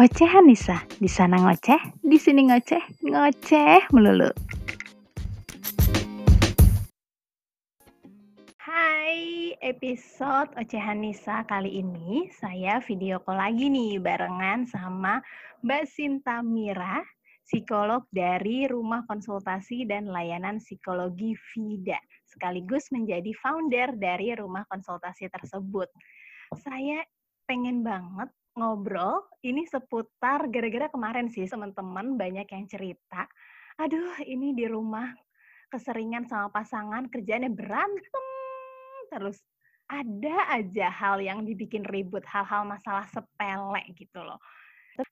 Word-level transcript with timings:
Ocehan 0.00 0.48
Nisa, 0.48 0.80
di 0.96 1.04
sana 1.04 1.36
ngoceh, 1.36 2.00
di 2.00 2.16
sini 2.16 2.48
ngoceh, 2.48 3.04
ngoceh 3.04 3.92
melulu. 3.92 4.32
Hai, 8.56 9.52
episode 9.60 10.48
Ocehan 10.56 11.04
Nisa 11.04 11.44
kali 11.44 11.84
ini 11.84 12.24
saya 12.32 12.80
video 12.80 13.20
call 13.20 13.36
lagi 13.36 13.68
nih 13.68 14.00
barengan 14.00 14.64
sama 14.64 15.20
Mbak 15.60 15.84
Sinta 15.84 16.40
Mira, 16.40 17.04
psikolog 17.44 18.08
dari 18.08 18.64
Rumah 18.64 19.04
Konsultasi 19.04 19.84
dan 19.84 20.08
Layanan 20.08 20.56
Psikologi 20.56 21.36
Vida, 21.52 22.00
sekaligus 22.24 22.88
menjadi 22.96 23.28
founder 23.44 23.92
dari 24.00 24.32
rumah 24.40 24.64
konsultasi 24.72 25.28
tersebut. 25.28 25.92
Saya 26.64 27.04
pengen 27.44 27.84
banget 27.84 28.32
ngobrol 28.52 29.24
ini 29.40 29.64
seputar 29.64 30.48
gara-gara 30.52 30.92
kemarin 30.92 31.32
sih 31.32 31.48
teman-teman 31.48 32.20
banyak 32.20 32.44
yang 32.44 32.64
cerita, 32.68 33.24
aduh 33.80 34.20
ini 34.28 34.52
di 34.52 34.68
rumah 34.68 35.08
keseringan 35.72 36.28
sama 36.28 36.52
pasangan 36.52 37.08
kerjanya 37.08 37.48
berantem 37.48 38.26
terus. 39.08 39.40
Ada 39.92 40.56
aja 40.56 40.88
hal 40.88 41.20
yang 41.20 41.44
dibikin 41.44 41.84
ribut, 41.84 42.24
hal-hal 42.24 42.64
masalah 42.64 43.04
sepele 43.12 43.84
gitu 43.92 44.24
loh. 44.24 44.40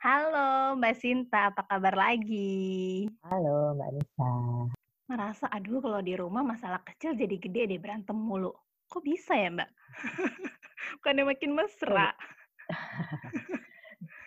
Halo 0.00 0.76
Mbak 0.80 0.94
Sinta, 0.96 1.52
apa 1.52 1.68
kabar 1.68 1.92
lagi? 1.92 3.04
Halo 3.28 3.76
Mbak 3.76 3.90
Nisa. 3.92 4.32
Merasa, 5.04 5.52
aduh 5.52 5.84
kalau 5.84 6.00
di 6.00 6.16
rumah 6.16 6.40
masalah 6.40 6.80
kecil 6.80 7.12
jadi 7.12 7.36
gede 7.36 7.76
deh 7.76 7.80
berantem 7.80 8.16
mulu. 8.16 8.56
Kok 8.88 9.04
bisa 9.04 9.36
ya 9.36 9.52
Mbak? 9.52 9.70
Bukannya 11.00 11.24
makin 11.28 11.52
mesra. 11.52 12.16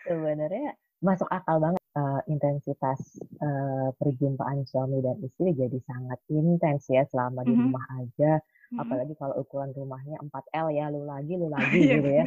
Sebenarnya 0.03 0.75
masuk 1.03 1.27
akal 1.27 1.59
banget 1.59 1.83
uh, 1.99 2.21
intensitas 2.27 2.99
uh, 3.43 3.91
perjumpaan 3.99 4.63
suami 4.63 5.03
dan 5.03 5.19
istri 5.19 5.51
jadi 5.51 5.75
sangat 5.83 6.19
intens 6.31 6.87
ya 6.87 7.03
selama 7.07 7.43
di 7.43 7.51
Mhm. 7.51 7.61
rumah 7.67 7.85
aja. 7.99 8.31
Mhm. 8.71 8.79
Apalagi 8.79 9.13
kalau 9.19 9.35
ukuran 9.37 9.69
rumahnya 9.75 10.17
4L 10.23 10.67
ya, 10.73 10.89
lu 10.89 11.05
lagi, 11.05 11.33
lu 11.37 11.47
lagi 11.51 11.77
Iya 11.77 11.93
gitu 11.99 12.09
ya. 12.09 12.25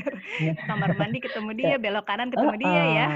Kamar 0.68 0.94
mandi 0.94 1.18
ketemu 1.18 1.50
dia, 1.56 1.76
belok 1.76 2.04
kanan 2.06 2.28
ketemu 2.30 2.56
dia 2.60 2.82
ya. 2.86 3.06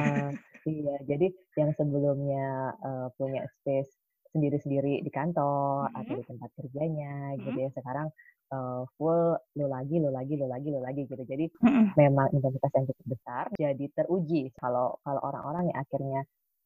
Iya, 0.61 0.97
jadi 1.09 1.27
yang 1.57 1.73
sebelumnya 1.73 2.77
uh, 2.85 3.09
punya 3.17 3.49
space 3.49 3.89
sendiri-sendiri 4.35 5.03
di 5.03 5.11
kantor 5.11 5.91
atau 5.95 6.13
Mhm. 6.15 6.21
di 6.21 6.25
tempat 6.29 6.51
kerjanya 6.59 7.15
gitu 7.39 7.59
Mhm. 7.59 7.65
ya, 7.67 7.71
sekarang 7.75 8.07
uh, 8.51 8.83
full 8.99 9.39
lu 9.59 9.67
lagi, 9.71 9.97
lu 10.03 10.11
lagi, 10.11 10.35
lu 10.39 10.47
lagi, 10.51 10.69
lu 10.71 10.81
lagi 10.83 11.03
gitu. 11.07 11.23
Jadi 11.23 11.47
Mhm. 11.63 11.95
memang 11.99 12.29
intensitas 12.35 12.71
yang 12.75 12.87
cukup 12.91 13.07
besar, 13.15 13.45
jadi 13.59 13.85
teruji 13.95 14.51
kalau 14.59 14.99
kalau 15.03 15.21
orang-orang 15.23 15.71
yang 15.71 15.79
akhirnya 15.79 16.21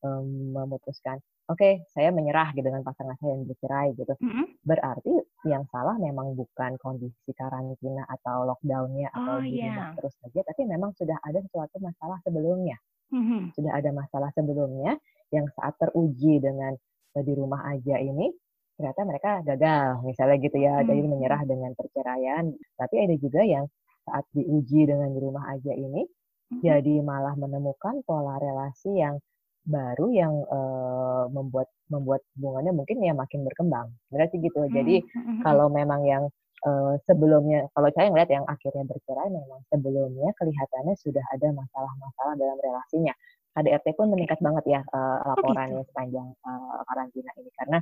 um, 0.05 0.53
memutuskan, 0.53 1.17
oke 1.48 1.81
saya 1.89 2.12
menyerah 2.12 2.53
gitu 2.53 2.65
dengan 2.69 2.85
pasangan 2.85 3.17
saya 3.20 3.33
yang 3.41 3.48
bercerai 3.48 3.89
gitu. 3.97 4.12
Mhm. 4.20 4.45
Berarti 4.69 5.15
yang 5.48 5.65
salah 5.73 5.97
memang 5.97 6.37
bukan 6.37 6.77
kondisi 6.81 7.33
karantina 7.33 8.05
atau 8.09 8.45
lockdown-nya 8.45 9.09
atau 9.12 9.41
Oh 9.41 9.45
di 9.45 9.57
rumah 9.65 9.89
iya. 9.89 9.97
terus 9.97 10.12
saja, 10.20 10.41
tapi 10.45 10.69
memang 10.69 10.92
sudah 10.97 11.17
ada 11.25 11.41
suatu 11.48 11.81
masalah 11.81 12.20
sebelumnya. 12.20 12.77
Mhm. 13.12 13.53
Sudah 13.57 13.73
ada 13.81 13.91
masalah 13.97 14.29
sebelumnya 14.37 14.97
yang 15.33 15.48
saat 15.57 15.73
teruji 15.81 16.37
dengan 16.41 16.77
di 17.23 17.33
rumah 17.37 17.62
aja 17.70 18.01
ini 18.01 18.33
ternyata 18.75 19.01
mereka 19.07 19.31
gagal, 19.47 20.03
misalnya 20.03 20.37
gitu 20.43 20.59
ya, 20.59 20.83
jadi 20.83 20.98
Mhm. 20.98 21.11
menyerah 21.15 21.43
dengan 21.47 21.70
perceraian. 21.79 22.51
Tapi 22.75 22.95
ada 23.07 23.15
juga 23.23 23.47
yang 23.47 23.70
saat 24.03 24.27
diuji 24.34 24.91
dengan 24.91 25.15
di 25.15 25.20
rumah 25.23 25.47
aja 25.55 25.70
ini, 25.70 26.03
Mhm. 26.51 26.59
jadi 26.59 26.95
malah 27.07 27.39
menemukan 27.39 28.03
pola 28.03 28.35
relasi 28.42 28.98
yang 28.98 29.23
baru 29.65 30.11
yang 30.12 30.35
uh, 30.51 31.30
membuat 31.30 31.70
membuat 31.89 32.20
hubungannya 32.36 32.74
mungkin 32.74 32.98
ya 33.01 33.14
makin 33.14 33.47
berkembang. 33.47 33.95
Benar 34.11 34.27
sih 34.35 34.42
gitu. 34.42 34.61
Jadi 34.74 35.07
Mhm. 35.07 35.23
Mhm. 35.39 35.42
kalau 35.47 35.70
memang 35.70 36.03
yang 36.05 36.24
uh, 36.67 36.97
sebelumnya, 37.07 37.69
kalau 37.77 37.89
saya 37.95 38.08
ngeliat 38.11 38.29
yang 38.33 38.45
akhirnya 38.48 38.85
bercerai 38.89 39.29
memang 39.30 39.61
sebelumnya 39.70 40.33
kelihatannya 40.41 40.97
sudah 40.98 41.23
ada 41.30 41.48
masalah-masalah 41.53 42.35
dalam 42.41 42.58
relasinya. 42.58 43.14
KDRT 43.55 43.95
pun 43.95 44.11
meningkat 44.11 44.42
banget 44.42 44.65
ya 44.67 44.81
uh, 44.91 45.23
Oh 45.31 45.39
gitu? 45.39 45.55
laporannya 45.55 45.83
sepanjang 45.87 46.29
uh, 46.42 46.83
karantina 46.91 47.31
ini 47.39 47.51
karena 47.55 47.79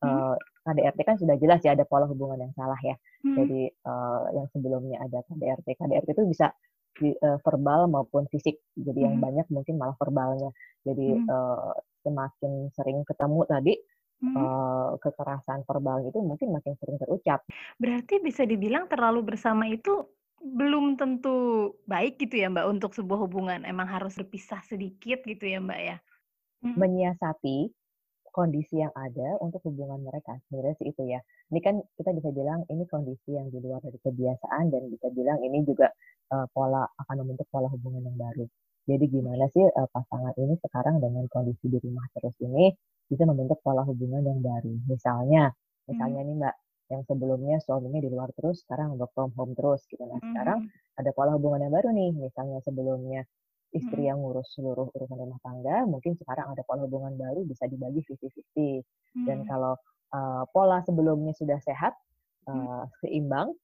uh, 0.00 0.34
KDRT 0.64 0.98
kan 1.04 1.16
sudah 1.20 1.36
jelas 1.36 1.60
ya 1.60 1.76
ada 1.76 1.84
pola 1.84 2.08
hubungan 2.08 2.40
yang 2.40 2.52
salah 2.56 2.80
ya. 2.80 2.96
Mhm. 3.24 3.36
Jadi 3.36 3.60
uh, 3.84 4.24
yang 4.32 4.46
sebelumnya 4.52 4.96
ada 5.04 5.20
KDRT, 5.28 5.76
KDRT 5.76 6.08
itu 6.16 6.24
bisa 6.24 6.46
di, 6.96 7.12
uh, 7.20 7.38
verbal 7.44 7.88
maupun 7.88 8.24
fisik. 8.32 8.60
Jadi 8.76 9.04
yang 9.04 9.20
Mhm. 9.20 9.24
banyak 9.24 9.46
mungkin 9.52 9.76
malah 9.76 9.96
verbalnya. 10.00 10.50
Jadi 10.84 11.20
uh, 11.28 11.76
semakin 12.00 12.72
sering 12.72 13.04
ketemu 13.04 13.40
tadi 13.44 13.74
uh, 14.36 14.96
kekerasan 15.00 15.64
verbal 15.68 16.04
itu 16.04 16.18
mungkin 16.20 16.52
makin 16.52 16.76
sering 16.80 16.96
terucap. 16.96 17.44
Berarti 17.76 18.20
bisa 18.20 18.44
dibilang 18.48 18.88
terlalu 18.88 19.20
bersama 19.24 19.68
itu 19.68 20.04
belum 20.40 20.96
tentu 20.96 21.36
baik 21.84 22.16
gitu 22.20 22.40
ya 22.40 22.48
Mbak 22.48 22.66
untuk 22.72 22.92
sebuah 22.96 23.28
hubungan, 23.28 23.60
emang 23.68 23.88
harus 23.88 24.16
berpisah 24.16 24.60
sedikit 24.64 25.22
gitu 25.24 25.44
ya 25.44 25.60
Mbak 25.60 25.80
ya? 25.80 25.96
Mhm. 26.64 26.76
Menyiasati 26.80 27.58
kondisi 28.30 28.78
yang 28.80 28.94
ada 28.94 29.36
untuk 29.42 29.60
hubungan 29.66 30.00
mereka. 30.06 30.38
Sebenarnya 30.48 30.74
sih 30.78 30.88
itu 30.92 31.02
ya. 31.08 31.20
Ini 31.50 31.60
kan 31.60 31.82
kita 31.98 32.10
bisa 32.14 32.30
bilang 32.30 32.62
ini 32.70 32.86
kondisi 32.86 33.34
yang 33.34 33.50
di 33.50 33.58
luar 33.58 33.82
dari 33.82 33.98
kebiasaan 34.00 34.70
dan 34.70 34.82
bisa 34.88 35.10
bilang 35.10 35.38
ini 35.42 35.66
juga 35.66 35.90
uh, 36.34 36.46
pola 36.54 36.86
akan 36.86 37.16
membentuk 37.26 37.46
pola 37.50 37.66
hubungan 37.68 38.06
yang 38.06 38.16
baru. 38.16 38.46
Jadi 38.86 39.04
gimana 39.10 39.44
sih 39.50 39.66
uh, 39.66 39.88
pasangan 39.90 40.34
ini 40.38 40.54
sekarang 40.62 41.02
dengan 41.02 41.26
kondisi 41.28 41.66
di 41.68 41.78
rumah 41.82 42.06
terus 42.16 42.34
ini 42.40 42.70
bisa 43.10 43.26
membentuk 43.26 43.58
pola 43.66 43.82
hubungan 43.82 44.22
yang 44.22 44.40
baru. 44.40 44.72
Misalnya, 44.86 45.50
misalnya 45.90 46.22
Mhm. 46.22 46.28
nih 46.30 46.36
Mbak, 46.38 46.54
yang 46.90 47.06
sebelumnya 47.06 47.62
suaminya 47.62 48.02
di 48.02 48.10
luar 48.10 48.34
terus, 48.34 48.66
sekarang 48.66 48.98
work 48.98 49.14
from 49.14 49.30
home 49.38 49.54
terus 49.54 49.86
gitu. 49.86 50.02
Nah 50.02 50.18
sekarang 50.18 50.66
Mhm. 50.66 50.98
ada 51.00 51.10
pola 51.14 51.30
hubungan 51.38 51.62
yang 51.64 51.74
baru 51.74 51.88
nih. 51.94 52.10
Misalnya 52.18 52.58
sebelumnya 52.66 53.22
istri 53.70 54.02
Mhm. 54.02 54.08
yang 54.10 54.18
ngurus 54.18 54.50
seluruh 54.58 54.90
urusan 54.90 55.14
rumah 55.14 55.38
tangga, 55.46 55.86
mungkin 55.86 56.18
sekarang 56.18 56.50
ada 56.50 56.62
pola 56.66 56.82
hubungan 56.84 57.14
baru 57.14 57.46
bisa 57.46 57.70
dibagi 57.70 58.02
50-50. 58.02 58.82
Dan 59.14 59.42
Mhm. 59.42 59.46
kalau 59.46 59.74
uh, 60.10 60.42
pola 60.50 60.82
sebelumnya 60.82 61.30
sudah 61.38 61.62
sehat, 61.62 61.94
uh, 62.50 62.82
seimbang, 62.98 63.54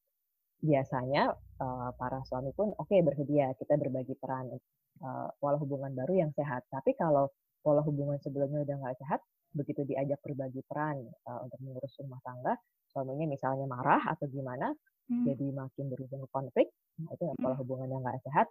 biasanya 0.62 1.34
uh, 1.58 1.90
para 1.98 2.22
suami 2.24 2.54
pun 2.54 2.70
oke 2.78 2.94
bersedia 3.02 3.52
kita 3.58 3.74
berbagi 3.76 4.14
peran 4.16 4.54
uh, 5.02 5.28
pola 5.42 5.58
hubungan 5.58 5.92
baru 5.92 6.22
yang 6.26 6.30
sehat. 6.38 6.64
Tapi 6.70 6.94
kalau 6.94 7.28
pola 7.66 7.82
hubungan 7.82 8.16
sebelumnya 8.22 8.62
udah 8.62 8.76
nggak 8.78 8.96
sehat, 9.02 9.20
begitu 9.56 9.88
diajak 9.88 10.20
berbagi 10.20 10.60
peran 10.68 11.00
uh, 11.24 11.40
untuk 11.48 11.56
mengurus 11.64 11.96
rumah 12.04 12.20
tangga, 12.20 12.54
suaminya 12.92 13.26
misalnya 13.26 13.64
marah 13.64 14.04
atau 14.12 14.28
gimana, 14.28 14.70
Mhm. 15.06 15.22
jadi 15.22 15.46
makin 15.54 15.84
berujung 15.86 16.20
ke 16.26 16.28
konflik, 16.34 16.68
nah 16.98 17.14
itu 17.14 17.24
pola 17.40 17.54
Mhm. 17.56 17.60
hubungan 17.62 17.88
yang 17.94 18.02
nggak 18.04 18.20
sehat, 18.26 18.46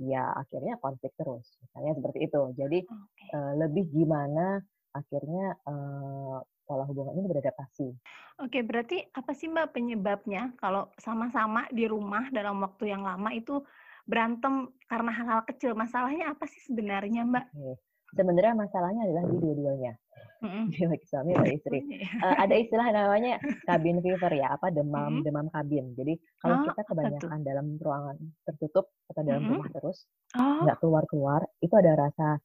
ya 0.00 0.22
akhirnya 0.38 0.78
konflik 0.78 1.12
terus. 1.18 1.58
Misalnya 1.66 1.92
seperti 1.98 2.18
itu. 2.30 2.40
Jadi 2.56 2.78
Oke. 2.86 3.26
uh, 3.36 3.52
lebih 3.58 3.84
gimana 3.90 4.62
akhirnya 4.94 5.58
uh, 5.68 6.40
pola 6.66 6.84
hubungan 6.88 7.18
ini 7.18 7.26
beradaptasi. 7.30 7.88
Oke, 8.36 8.60
berarti 8.60 9.00
apa 9.16 9.32
sih 9.32 9.48
Mbak 9.48 9.72
penyebabnya 9.72 10.52
kalau 10.60 10.92
sama-sama 11.00 11.64
di 11.72 11.88
rumah 11.88 12.28
dalam 12.28 12.60
waktu 12.60 12.92
yang 12.92 13.00
lama 13.00 13.32
itu 13.32 13.64
berantem 14.04 14.70
karena 14.86 15.10
hal-hal 15.10 15.42
kecil? 15.48 15.72
Masalahnya 15.72 16.36
apa 16.36 16.44
sih 16.44 16.60
sebenarnya 16.68 17.24
Mbak? 17.24 17.46
Oke. 17.56 17.72
Sebenarnya 18.14 18.54
masalahnya 18.54 19.02
adalah 19.02 19.24
di 19.26 19.36
dua-duanya, 19.36 19.92
Mhm. 20.46 20.62
di 20.70 20.78
baik 20.86 21.02
suami 21.04 21.30
atau 21.34 21.48
istri. 21.50 21.78
Dua-duanya? 21.82 22.22
Uh, 22.22 22.36
ada 22.38 22.54
istilah 22.54 22.86
namanya 22.94 23.32
cabin 23.66 23.98
fever 23.98 24.32
ya, 24.32 24.48
apa 24.54 24.70
demam 24.70 25.20
Mhm. 25.20 25.22
demam 25.26 25.46
kabin. 25.50 25.90
Jadi 25.98 26.14
kalau 26.38 26.56
Oh, 26.56 26.64
kita 26.70 26.82
kebanyakan 26.86 27.38
dalam 27.42 27.66
ruangan 27.76 28.16
tertutup 28.46 28.86
atau 29.10 29.20
dalam 29.20 29.42
Mhm. 29.42 29.50
rumah 29.50 29.68
terus, 29.74 29.98
Oh. 30.32 30.62
nggak 30.62 30.78
keluar-keluar, 30.78 31.40
itu 31.58 31.74
ada 31.74 31.92
rasa 31.98 32.38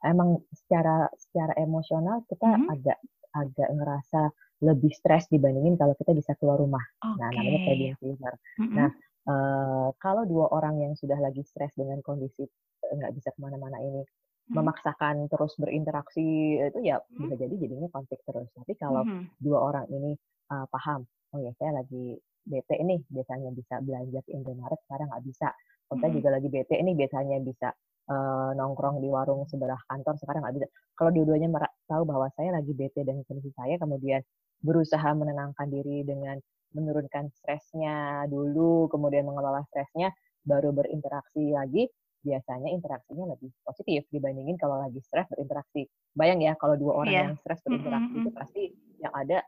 emang 0.00 0.40
secara 0.52 1.08
secara 1.16 1.52
emosional 1.56 2.24
kita 2.28 2.46
Mhm. 2.46 2.68
agak 2.68 2.98
agak 3.30 3.68
ngerasa 3.70 4.32
lebih 4.60 4.90
stres 4.90 5.30
dibandingin 5.30 5.78
kalau 5.78 5.94
kita 5.94 6.12
bisa 6.12 6.34
keluar 6.36 6.58
rumah. 6.58 6.82
Nah, 7.00 7.30
namanya 7.30 7.60
cabin 7.64 7.94
fever. 7.96 8.34
Mhm. 8.58 8.74
Nah, 8.74 8.90
uh, 9.24 9.88
kalau 9.96 10.26
dua 10.26 10.50
orang 10.50 10.82
yang 10.82 10.92
sudah 10.92 11.16
lagi 11.16 11.40
stres 11.46 11.70
dengan 11.72 12.02
kondisi 12.02 12.44
nggak 12.82 13.12
bisa 13.14 13.30
ke 13.30 13.38
mana-mana 13.38 13.78
ini. 13.80 14.02
Memaksakan 14.50 15.30
terus 15.30 15.54
berinteraksi 15.58 16.58
itu 16.58 16.80
ya 16.82 16.98
Mhm. 17.14 17.18
bisa 17.22 17.34
jadi 17.38 17.54
jadinya 17.54 17.88
konflik 17.94 18.20
terus. 18.26 18.48
Tapi 18.54 18.72
kalau 18.78 19.06
Mhm. 19.06 19.24
dua 19.38 19.58
orang 19.70 19.86
ini 19.94 20.18
uh, 20.50 20.66
paham, 20.70 21.06
oh 21.34 21.38
ya 21.40 21.52
saya 21.58 21.80
lagi 21.82 22.18
bete 22.46 22.76
nih, 22.82 23.00
biasanya 23.10 23.50
bisa 23.54 23.78
belanja 23.84 24.18
ke 24.26 24.30
Indomaret, 24.34 24.80
sekarang 24.88 25.06
nggak 25.12 25.24
bisa. 25.28 25.48
Oh 25.90 25.96
saya 26.00 26.10
Mhm. 26.10 26.16
juga 26.18 26.28
lagi 26.34 26.48
bete 26.50 26.76
nih, 26.82 26.94
biasanya 26.98 27.36
bisa 27.46 27.68
uh, 28.10 28.50
nongkrong 28.58 28.98
di 29.04 29.08
warung 29.10 29.46
sebelah 29.46 29.78
kantor, 29.86 30.14
sekarang 30.18 30.42
nggak 30.42 30.54
bisa. 30.58 30.66
Kalau 30.98 31.10
dua-duanya 31.14 31.48
tahu 31.86 32.02
bahwa 32.06 32.26
saya 32.34 32.50
lagi 32.58 32.72
bete 32.74 33.06
dan 33.06 33.22
kondisi 33.26 33.50
saya, 33.54 33.78
kemudian 33.78 34.20
berusaha 34.60 35.10
menenangkan 35.14 35.68
diri 35.70 36.02
dengan 36.04 36.36
menurunkan 36.74 37.30
stresnya 37.34 38.26
dulu, 38.30 38.86
kemudian 38.92 39.26
mengelola 39.26 39.62
stresnya, 39.70 40.10
baru 40.46 40.70
berinteraksi 40.70 41.50
lagi, 41.50 41.86
biasanya 42.20 42.68
interaksinya 42.72 43.32
lebih 43.32 43.50
positif 43.64 44.04
dibandingin 44.12 44.56
kalau 44.60 44.80
lagi 44.80 45.00
stres 45.00 45.28
berinteraksi. 45.32 45.88
Bayang 46.12 46.40
ya 46.44 46.52
kalau 46.60 46.76
dua 46.76 46.92
orang 47.04 47.12
yeah. 47.12 47.24
yang 47.28 47.36
stres 47.40 47.60
berinteraksi 47.64 48.12
mm 48.12 48.16
-hmm. 48.16 48.22
itu 48.24 48.30
pasti 48.36 48.62
yang 49.00 49.14
ada 49.16 49.38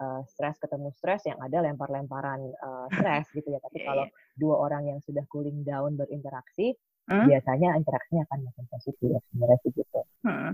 uh, 0.00 0.22
stres 0.24 0.56
ketemu 0.56 0.88
stres, 0.96 1.22
yang 1.28 1.38
ada 1.38 1.58
lempar-lemparan 1.60 2.40
uh, 2.62 2.86
stres 2.90 3.26
gitu 3.36 3.48
ya. 3.52 3.60
Tapi 3.60 3.78
yeah, 3.82 3.86
kalau 3.86 4.04
yeah. 4.08 4.34
dua 4.38 4.54
orang 4.62 4.82
yang 4.88 4.98
sudah 5.04 5.22
cooling 5.28 5.62
down 5.62 5.94
berinteraksi, 5.98 6.74
hmm? 7.10 7.26
biasanya 7.26 7.74
interaksinya 7.74 8.22
akan 8.30 8.38
makin 8.46 8.64
positif 8.70 9.10
sebenarnya 9.18 9.58
sih 9.66 9.70
gitu. 9.74 10.00
Hmm. 10.20 10.50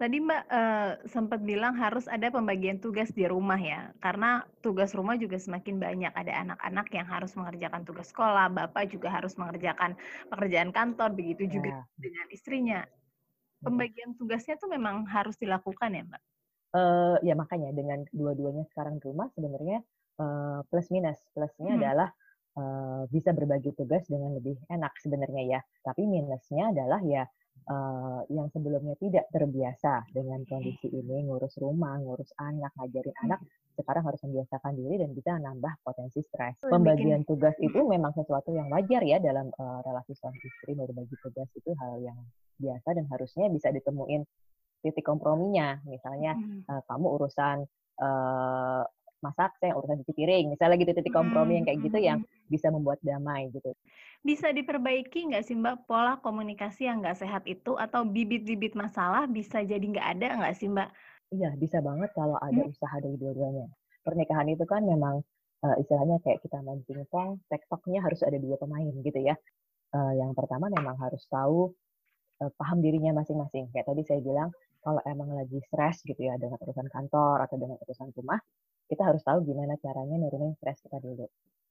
Tadi 0.00 0.16
Mbak 0.18 0.42
uh, 0.50 0.90
sempat 1.06 1.40
bilang 1.46 1.78
harus 1.78 2.10
ada 2.10 2.26
pembagian 2.32 2.82
tugas 2.82 3.14
di 3.14 3.24
rumah 3.30 3.60
ya, 3.60 3.94
karena 4.02 4.42
tugas 4.64 4.90
rumah 4.96 5.14
juga 5.14 5.38
semakin 5.38 5.78
banyak. 5.78 6.12
Ada 6.12 6.32
anak-anak 6.44 6.86
yang 6.90 7.06
harus 7.06 7.32
mengerjakan 7.38 7.86
tugas 7.86 8.10
sekolah, 8.10 8.50
bapak 8.50 8.90
juga 8.90 9.12
harus 9.12 9.38
mengerjakan 9.38 9.94
pekerjaan 10.28 10.74
kantor, 10.74 11.14
begitu 11.14 11.46
juga 11.46 11.70
ya. 11.70 11.82
dengan 12.00 12.26
istrinya. 12.34 12.80
Pembagian 13.60 14.16
tugasnya 14.16 14.56
tuh 14.56 14.72
memang 14.72 15.04
harus 15.04 15.36
dilakukan 15.36 15.92
ya 15.92 16.02
Mbak? 16.08 16.22
Uh, 16.70 17.18
ya 17.26 17.34
makanya 17.34 17.74
dengan 17.74 18.06
dua-duanya 18.14 18.62
sekarang 18.72 19.02
di 19.02 19.04
rumah 19.10 19.28
sebenarnya 19.36 19.84
uh, 20.16 20.64
plus 20.72 20.88
minus. 20.88 21.20
Plusnya 21.36 21.76
hmm. 21.76 21.80
adalah 21.82 22.08
uh, 22.56 23.04
bisa 23.10 23.30
berbagi 23.36 23.70
tugas 23.76 24.06
dengan 24.10 24.34
lebih 24.34 24.56
enak 24.70 24.94
sebenarnya 24.98 25.58
ya. 25.58 25.60
Tapi 25.84 26.06
minusnya 26.06 26.72
adalah 26.74 27.00
ya 27.04 27.22
uh, 27.68 28.22
yang 28.32 28.48
sebelumnya 28.50 28.96
tidak 28.98 29.28
terbiasa 29.30 30.08
dengan 30.10 30.42
kondisi 30.48 30.88
ini, 30.90 31.26
ngurus 31.26 31.58
rumah, 31.60 31.98
ngurus 32.00 32.30
anak, 32.40 32.72
ngajarin 32.78 33.14
hmm. 33.14 33.24
anak, 33.30 33.40
sekarang 33.78 34.04
harus 34.06 34.20
membiasakan 34.26 34.72
diri 34.76 34.94
dan 35.00 35.10
bisa 35.14 35.36
nambah 35.36 35.72
potensi 35.84 36.20
stres. 36.24 36.58
Pembagian 36.64 37.22
tugas 37.24 37.56
itu 37.62 37.80
memang 37.84 38.12
sesuatu 38.12 38.52
yang 38.52 38.68
wajar 38.68 39.02
ya 39.04 39.18
dalam 39.22 39.48
uh, 39.56 39.80
relasi 39.84 40.16
suami 40.16 40.38
istri 40.40 40.72
berbagi 40.76 41.16
tugas 41.20 41.48
itu 41.56 41.70
hal 41.76 42.00
yang 42.02 42.18
biasa 42.60 42.92
dan 42.92 43.08
harusnya 43.08 43.48
bisa 43.48 43.72
ditemuin 43.72 44.22
titik 44.84 45.04
komprominya. 45.04 45.80
Misalnya 45.88 46.36
hmm. 46.36 46.68
uh, 46.68 46.82
kamu 46.88 47.06
urusan 47.20 47.64
uh, 48.00 48.84
masak, 49.20 49.52
saya 49.60 49.72
urusan 49.76 50.02
cuci 50.02 50.12
piring. 50.12 50.52
Misalnya 50.52 50.76
gitu 50.80 50.92
titik 50.96 51.14
kompromi 51.14 51.54
hmm. 51.54 51.56
yang 51.60 51.66
kayak 51.68 51.80
gitu 51.84 51.98
yang 52.00 52.18
bisa 52.48 52.68
membuat 52.72 52.98
damai 53.04 53.52
gitu. 53.54 53.72
Bisa 54.20 54.52
diperbaiki 54.52 55.32
nggak 55.32 55.44
sih 55.46 55.56
Mbak 55.56 55.88
pola 55.88 56.20
komunikasi 56.20 56.88
yang 56.88 57.00
nggak 57.00 57.20
sehat 57.20 57.44
itu 57.48 57.76
atau 57.76 58.04
bibit-bibit 58.04 58.76
masalah 58.76 59.24
bisa 59.24 59.64
jadi 59.64 59.80
nggak 59.80 60.08
ada 60.18 60.28
nggak 60.44 60.54
sih 60.56 60.68
Mbak? 60.68 60.88
Iya 61.30 61.50
bisa 61.56 61.78
banget 61.78 62.10
kalau 62.12 62.36
ada 62.42 62.60
hmm. 62.60 62.72
usaha 62.72 62.96
dari 62.98 63.16
dua-duanya. 63.16 63.70
Pernikahan 64.02 64.48
itu 64.50 64.64
kan 64.66 64.82
memang 64.82 65.22
uh, 65.64 65.76
istilahnya 65.78 66.18
kayak 66.24 66.40
kita 66.42 66.58
main 66.64 66.80
pingpong, 66.84 67.38
tektoknya 67.52 68.00
harus 68.02 68.20
ada 68.24 68.36
dua 68.40 68.56
pemain 68.56 68.90
gitu 68.90 69.20
ya. 69.20 69.36
Uh, 69.90 70.14
yang 70.16 70.32
pertama 70.34 70.70
memang 70.70 70.94
harus 70.98 71.22
tahu 71.26 71.70
uh, 72.40 72.50
paham 72.56 72.80
dirinya 72.80 73.20
masing-masing. 73.20 73.68
Kayak 73.70 73.86
tadi 73.92 74.02
saya 74.06 74.20
bilang 74.24 74.50
kalau 74.80 75.00
emang 75.04 75.36
lagi 75.36 75.60
stres 75.68 76.00
gitu 76.08 76.18
ya 76.18 76.40
dengan 76.40 76.56
urusan 76.64 76.88
kantor 76.88 77.44
atau 77.44 77.56
dengan 77.60 77.76
urusan 77.84 78.08
rumah, 78.16 78.40
kita 78.90 79.06
harus 79.06 79.22
tahu 79.22 79.46
gimana 79.46 79.78
caranya 79.78 80.18
nurunin 80.18 80.58
stres 80.58 80.82
kita 80.82 80.98
dulu 80.98 81.30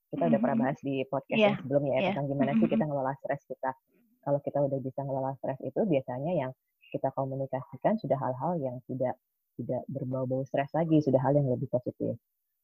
kita 0.10 0.24
udah 0.25 0.39
pernah 0.42 0.57
mm-hmm. 0.57 0.74
bahas 0.74 0.80
di 0.81 0.95
podcast 1.06 1.38
yeah. 1.38 1.54
yang 1.54 1.62
sebelumnya 1.62 1.94
ya 1.94 2.00
yeah. 2.01 2.07
tentang 2.13 2.27
gimana 2.33 2.51
sih 2.57 2.60
kita 2.66 2.74
mm-hmm. 2.74 2.89
ngelola 2.89 3.13
stres 3.21 3.42
kita. 3.45 3.71
Kalau 4.19 4.39
kita 4.42 4.60
udah 4.60 4.80
bisa 4.81 5.00
ngelola 5.06 5.31
stres 5.38 5.60
itu 5.62 5.80
biasanya 5.86 6.31
yang 6.33 6.51
kita 6.89 7.10
komunikasikan 7.13 7.94
sudah 8.01 8.18
hal-hal 8.18 8.57
yang 8.57 8.81
tidak 8.89 9.16
tidak 9.62 9.81
berbau-bau 9.92 10.42
stres 10.48 10.71
lagi, 10.74 10.98
sudah 11.04 11.21
hal 11.21 11.38
yang 11.38 11.45
lebih 11.45 11.69
positif. 11.69 12.18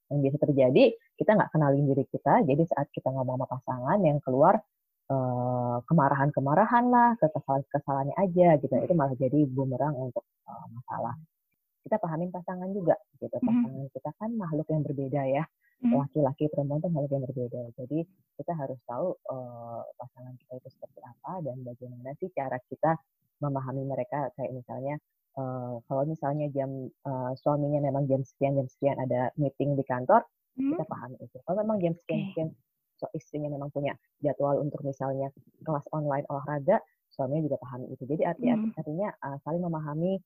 Yang 0.09 0.19
biasa 0.21 0.37
terjadi, 0.47 0.83
kita 1.19 1.31
nggak 1.37 1.49
kenalin 1.53 1.85
diri 1.85 2.05
kita, 2.07 2.45
jadi 2.45 2.63
saat 2.71 2.87
kita 2.93 3.09
ngomong 3.11 3.41
sama 3.41 3.47
pasangan 3.51 3.99
yang 3.99 4.17
keluar 4.23 4.63
uh, 5.11 5.77
kemarahan-kemarahan 5.85 6.85
lah, 6.87 7.09
kesalahan-kesalahannya 7.19 8.15
aja 8.15 8.47
gitu, 8.63 8.73
itu 8.79 8.93
malah 8.95 9.17
jadi 9.17 9.43
bumerang 9.49 9.93
untuk 9.97 10.23
uh, 10.47 10.65
masalah. 10.71 11.19
Kita 11.85 12.01
pahamin 12.01 12.33
pasangan 12.33 12.69
juga, 12.73 12.97
gitu. 13.21 13.29
Mm-hmm. 13.29 13.45
Pasangan 13.45 13.87
kita 13.93 14.09
kan 14.17 14.29
makhluk 14.33 14.67
yang 14.73 14.81
berbeda 14.81 15.21
ya 15.29 15.45
Hmm. 15.83 16.01
laki-laki 16.01 16.47
perempuan 16.47 16.79
itu 16.79 16.89
hal 16.95 17.05
yang 17.11 17.23
berbeda. 17.27 17.61
Jadi 17.75 17.99
kita 18.39 18.53
harus 18.55 18.79
tahu 18.87 19.11
uh, 19.27 19.83
pasangan 19.99 20.33
kita 20.39 20.53
itu 20.63 20.69
seperti 20.71 20.99
apa 21.03 21.43
dan 21.43 21.61
bagaimana 21.67 22.15
sih 22.15 22.31
cara 22.31 22.55
kita 22.71 22.95
memahami 23.43 23.83
mereka. 23.83 24.31
Kayak 24.39 24.55
misalnya 24.55 24.95
uh, 25.35 25.77
kalau 25.85 26.03
misalnya 26.07 26.47
jam 26.55 26.87
uh, 27.03 27.35
suaminya 27.35 27.83
memang 27.83 28.07
jam 28.07 28.23
sekian 28.23 28.55
jam 28.55 28.67
sekian 28.71 28.95
ada 29.03 29.35
meeting 29.35 29.75
di 29.75 29.83
kantor, 29.83 30.23
hmm. 30.55 30.79
kita 30.79 30.83
pahami 30.87 31.17
itu. 31.19 31.37
Kalau 31.43 31.59
memang 31.59 31.77
jam 31.83 31.93
sekian 31.93 32.21
sekian 32.31 32.49
so 32.95 33.11
istrinya 33.11 33.51
memang 33.51 33.67
punya 33.75 33.91
jadwal 34.23 34.55
untuk 34.63 34.79
misalnya 34.87 35.27
kelas 35.67 35.83
online 35.91 36.23
olahraga, 36.31 36.79
suaminya 37.11 37.51
juga 37.51 37.59
pahami 37.59 37.91
itu. 37.91 38.07
Jadi 38.07 38.23
artinya 38.23 38.55
hmm. 38.57 38.79
artinya 38.79 39.07
uh, 39.21 39.37
saling 39.43 39.59
memahami 39.59 40.23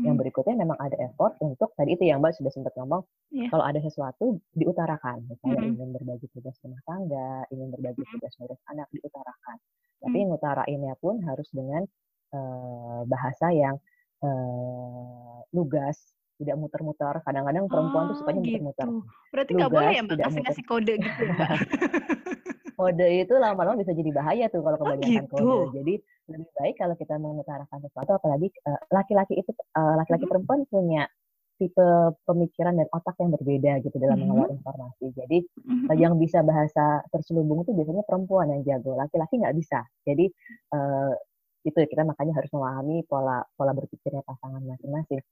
yang 0.00 0.16
hmm. 0.16 0.24
berikutnya 0.24 0.56
memang 0.56 0.80
ada 0.80 0.96
effort 1.04 1.36
untuk 1.44 1.76
tadi 1.76 1.92
itu 1.92 2.08
yang 2.08 2.24
Mbak 2.24 2.40
sudah 2.40 2.48
sempat 2.48 2.72
ngomong 2.80 3.04
yeah. 3.28 3.52
kalau 3.52 3.60
ada 3.60 3.76
sesuatu 3.76 4.40
diutarakan 4.56 5.20
misalnya 5.28 5.52
mm 5.52 5.64
-hmm. 5.68 5.72
ingin 5.76 5.88
berbagi 5.92 6.26
tugas 6.32 6.56
rumah 6.64 6.80
tangga 6.88 7.44
ingin 7.52 7.68
berbagi 7.68 8.00
hmm. 8.00 8.12
tugas 8.16 8.32
ngurus 8.40 8.60
anak 8.72 8.88
diutarakan 8.88 9.56
tapi 10.00 10.16
mm. 10.16 10.22
yang 10.24 10.30
utarainnya 10.32 10.94
pun 10.96 11.20
harus 11.28 11.48
dengan 11.52 11.84
uh, 12.32 13.04
bahasa 13.04 13.52
yang 13.52 13.76
uh, 14.24 15.44
lugas 15.52 16.16
tidak 16.40 16.56
muter-muter 16.56 17.14
kadang-kadang 17.22 17.68
perempuan 17.68 18.08
oh, 18.08 18.16
tuh 18.16 18.16
sukanya 18.24 18.40
gitu. 18.40 18.64
muter-muter 18.64 19.12
berarti 19.28 19.50
nggak 19.60 19.72
boleh 19.76 19.92
ya 19.92 20.02
Mbak 20.08 20.18
kasih 20.24 20.40
ngasih 20.40 20.64
kode 20.64 20.94
gitu 21.04 21.22
ya, 21.28 21.36
kode 22.82 23.08
itu 23.22 23.34
lama-lama 23.38 23.78
bisa 23.78 23.94
jadi 23.94 24.10
bahaya 24.10 24.50
tuh 24.50 24.66
kalau 24.66 24.74
oh, 24.74 24.80
kebanyakan 24.82 25.22
oh, 25.22 25.22
gitu. 25.22 25.34
kode. 25.38 25.70
Jadi 25.78 25.94
lebih 26.34 26.48
baik 26.58 26.74
kalau 26.82 26.94
kita 26.98 27.14
mengutarakan 27.22 27.78
sesuatu, 27.86 28.10
apalagi 28.18 28.50
eh, 28.50 28.80
laki-laki 28.90 29.38
uh, 29.38 29.40
itu 29.46 29.50
uh, 29.54 29.94
laki-laki 30.02 30.26
hmm. 30.26 30.32
perempuan 30.34 30.60
punya 30.66 31.06
tipe 31.62 31.86
pemikiran 32.26 32.74
dan 32.74 32.90
otak 32.90 33.14
yang 33.22 33.30
berbeda 33.30 33.72
gitu 33.86 33.96
dalam 34.02 34.18
hmm. 34.18 34.26
mengelola 34.26 34.50
informasi. 34.50 35.06
Jadi 35.14 35.38
hmm. 35.62 35.94
yang 35.94 36.18
bisa 36.18 36.42
bahasa 36.42 37.06
terselubung 37.14 37.62
itu 37.62 37.70
biasanya 37.70 38.02
perempuan 38.02 38.50
yang 38.50 38.62
jago, 38.66 38.98
laki-laki 38.98 39.38
nggak 39.38 39.54
bisa. 39.54 39.86
Jadi 40.02 40.26
uh, 40.74 41.14
itu 41.62 41.78
kita 41.86 42.02
makanya 42.02 42.34
harus 42.42 42.50
memahami 42.50 43.06
pola 43.06 43.46
pola 43.54 43.70
berpikirnya 43.70 44.26
pasangan 44.26 44.58
masing-masing. 44.66 45.22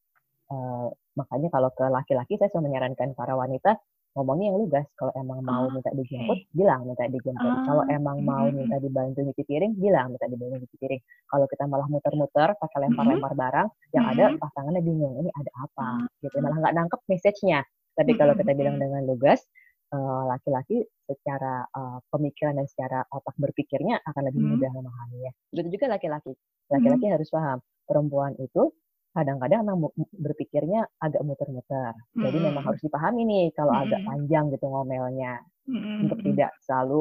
Uh, 0.51 0.91
makanya 1.19 1.51
kalau 1.51 1.71
ke 1.75 1.87
laki-laki 1.87 2.35
saya 2.39 2.51
selalu 2.51 2.75
menyarankan 2.75 3.15
para 3.15 3.35
wanita 3.39 3.79
ngomongnya 4.15 4.51
yang 4.51 4.59
lugas. 4.59 4.87
Kalau 4.99 5.13
emang 5.15 5.41
mau 5.47 5.65
oh, 5.67 5.73
minta 5.73 5.91
dijemput, 5.95 6.39
okay. 6.43 6.55
bilang 6.57 6.81
minta 6.87 7.05
dijemput. 7.07 7.47
Oh. 7.47 7.65
Kalau 7.67 7.83
emang 7.87 8.17
mau 8.27 8.47
minta 8.51 8.77
dibantu 8.83 9.23
nyuci 9.23 9.43
piring, 9.47 9.73
bilang 9.79 10.11
minta 10.15 10.27
dibantu 10.27 10.63
nyuci 10.63 10.77
piring. 10.83 11.03
Kalau 11.31 11.47
kita 11.47 11.65
malah 11.71 11.87
muter-muter, 11.87 12.49
pakai 12.59 12.79
lempar-lempar 12.87 13.33
barang, 13.39 13.69
yang 13.95 14.05
ada 14.11 14.25
pasangannya 14.37 14.83
bingung, 14.83 15.15
ini 15.23 15.31
ada 15.31 15.53
apa? 15.63 15.89
Gitu, 16.23 16.37
malah 16.43 16.59
nggak 16.59 16.75
nangkep 16.75 17.01
message-nya. 17.07 17.61
Tapi 17.95 18.13
kalau 18.19 18.35
kita 18.35 18.53
bilang 18.55 18.81
dengan 18.81 19.07
lugas, 19.07 19.45
eh, 19.91 20.23
laki-laki 20.31 20.87
secara 21.11 21.67
uh, 21.75 21.99
pemikiran 22.15 22.55
dan 22.55 22.67
secara 22.71 23.03
otak 23.11 23.35
berpikirnya 23.35 23.99
akan 24.07 24.31
lebih 24.31 24.43
mudah 24.47 24.71
memahaminya. 24.71 25.35
Begitu 25.51 25.75
juga 25.75 25.99
laki-laki. 25.99 26.33
Laki-laki 26.71 27.07
harus 27.11 27.27
paham 27.35 27.59
perempuan 27.91 28.39
itu 28.39 28.71
kadang-kadang 29.11 29.67
memang 29.67 29.91
berpikirnya 30.15 30.87
agak 31.03 31.23
muter-muter. 31.27 31.95
Mm-hmm. 31.95 32.23
Jadi 32.23 32.39
memang 32.39 32.63
harus 32.63 32.81
dipahami 32.83 33.23
nih 33.27 33.47
kalau 33.55 33.75
mm-hmm. 33.75 33.87
agak 33.91 34.01
panjang 34.07 34.45
gitu 34.55 34.67
ngomelnya 34.71 35.33
mm-hmm. 35.67 35.97
untuk 36.07 36.19
tidak 36.23 36.51
selalu 36.63 37.01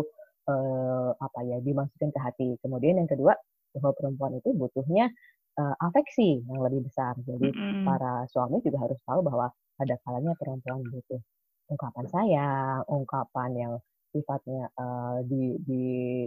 uh, 0.49 1.11
apa 1.21 1.39
ya 1.45 1.57
dimasukin 1.61 2.09
ke 2.09 2.19
hati. 2.19 2.49
Kemudian 2.65 2.97
yang 2.97 3.09
kedua 3.09 3.37
bahwa 3.77 3.91
perempuan 3.93 4.33
itu 4.41 4.49
butuhnya 4.57 5.13
uh, 5.61 5.75
afeksi 5.85 6.41
yang 6.49 6.59
lebih 6.65 6.89
besar. 6.89 7.13
Jadi 7.21 7.53
mm-hmm. 7.53 7.85
para 7.85 8.25
suami 8.33 8.57
juga 8.65 8.89
harus 8.89 8.97
tahu 9.05 9.21
bahwa 9.21 9.53
ada 9.79 9.95
kalanya 10.01 10.33
perempuan 10.35 10.81
butuh 10.89 11.21
ungkapan 11.69 12.05
sayang, 12.09 12.81
ungkapan 12.89 13.49
yang 13.53 13.73
sifatnya 14.09 14.73
uh, 14.73 15.21
di, 15.21 15.53
di, 15.61 15.83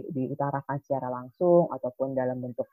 diutarakan 0.07 0.79
secara 0.79 1.11
langsung 1.11 1.67
ataupun 1.67 2.15
dalam 2.15 2.39
bentuk 2.39 2.63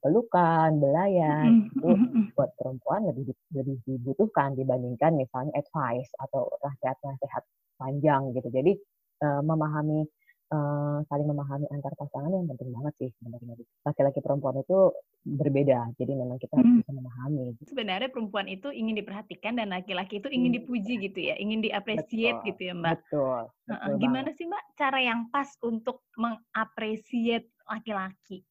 pelukan, 0.00 0.80
belayan 0.80 1.68
mm-hmm. 1.68 1.76
itu 1.76 1.88
buat 2.32 2.50
perempuan 2.56 3.04
lebih 3.10 3.36
lebih 3.52 3.76
dibutuhkan 3.84 4.56
dibandingkan 4.56 5.18
misalnya 5.18 5.52
advice 5.58 6.08
atau 6.20 6.48
nasihat-nasihat 6.64 7.42
panjang 7.76 8.32
gitu. 8.32 8.48
Jadi 8.48 8.72
uh, 9.20 9.42
memahami 9.44 10.06
uh, 10.54 10.98
saling 11.08 11.28
memahami 11.28 11.66
antar 11.72 11.92
pasangan 11.96 12.30
yang 12.30 12.46
penting 12.50 12.70
banget 12.74 12.94
sih 13.00 13.10
sebenarnya. 13.20 13.54
Laki-laki 13.84 14.18
perempuan 14.20 14.56
itu 14.60 14.78
berbeda, 15.24 15.96
jadi 15.96 16.12
memang 16.12 16.36
kita 16.36 16.54
harus 16.60 16.84
bisa 16.84 16.92
memahami. 16.92 17.56
Gitu. 17.56 17.72
Sebenarnya 17.72 18.10
perempuan 18.12 18.46
itu 18.46 18.68
ingin 18.68 18.94
diperhatikan 19.00 19.56
dan 19.56 19.72
laki-laki 19.72 20.20
itu 20.20 20.28
ingin 20.28 20.52
dipuji 20.52 21.00
gitu 21.00 21.18
ya, 21.18 21.34
ingin 21.40 21.64
diapresiasi 21.64 22.44
gitu 22.44 22.60
ya 22.60 22.74
Mbak. 22.76 22.92
Betul. 23.08 23.40
betul 23.64 23.94
Gimana 24.00 24.28
banget. 24.28 24.36
sih 24.36 24.46
Mbak 24.46 24.64
cara 24.76 24.98
yang 25.00 25.20
pas 25.32 25.48
untuk 25.64 26.04
mengapresiasi 26.20 27.48
laki-laki? 27.64 28.44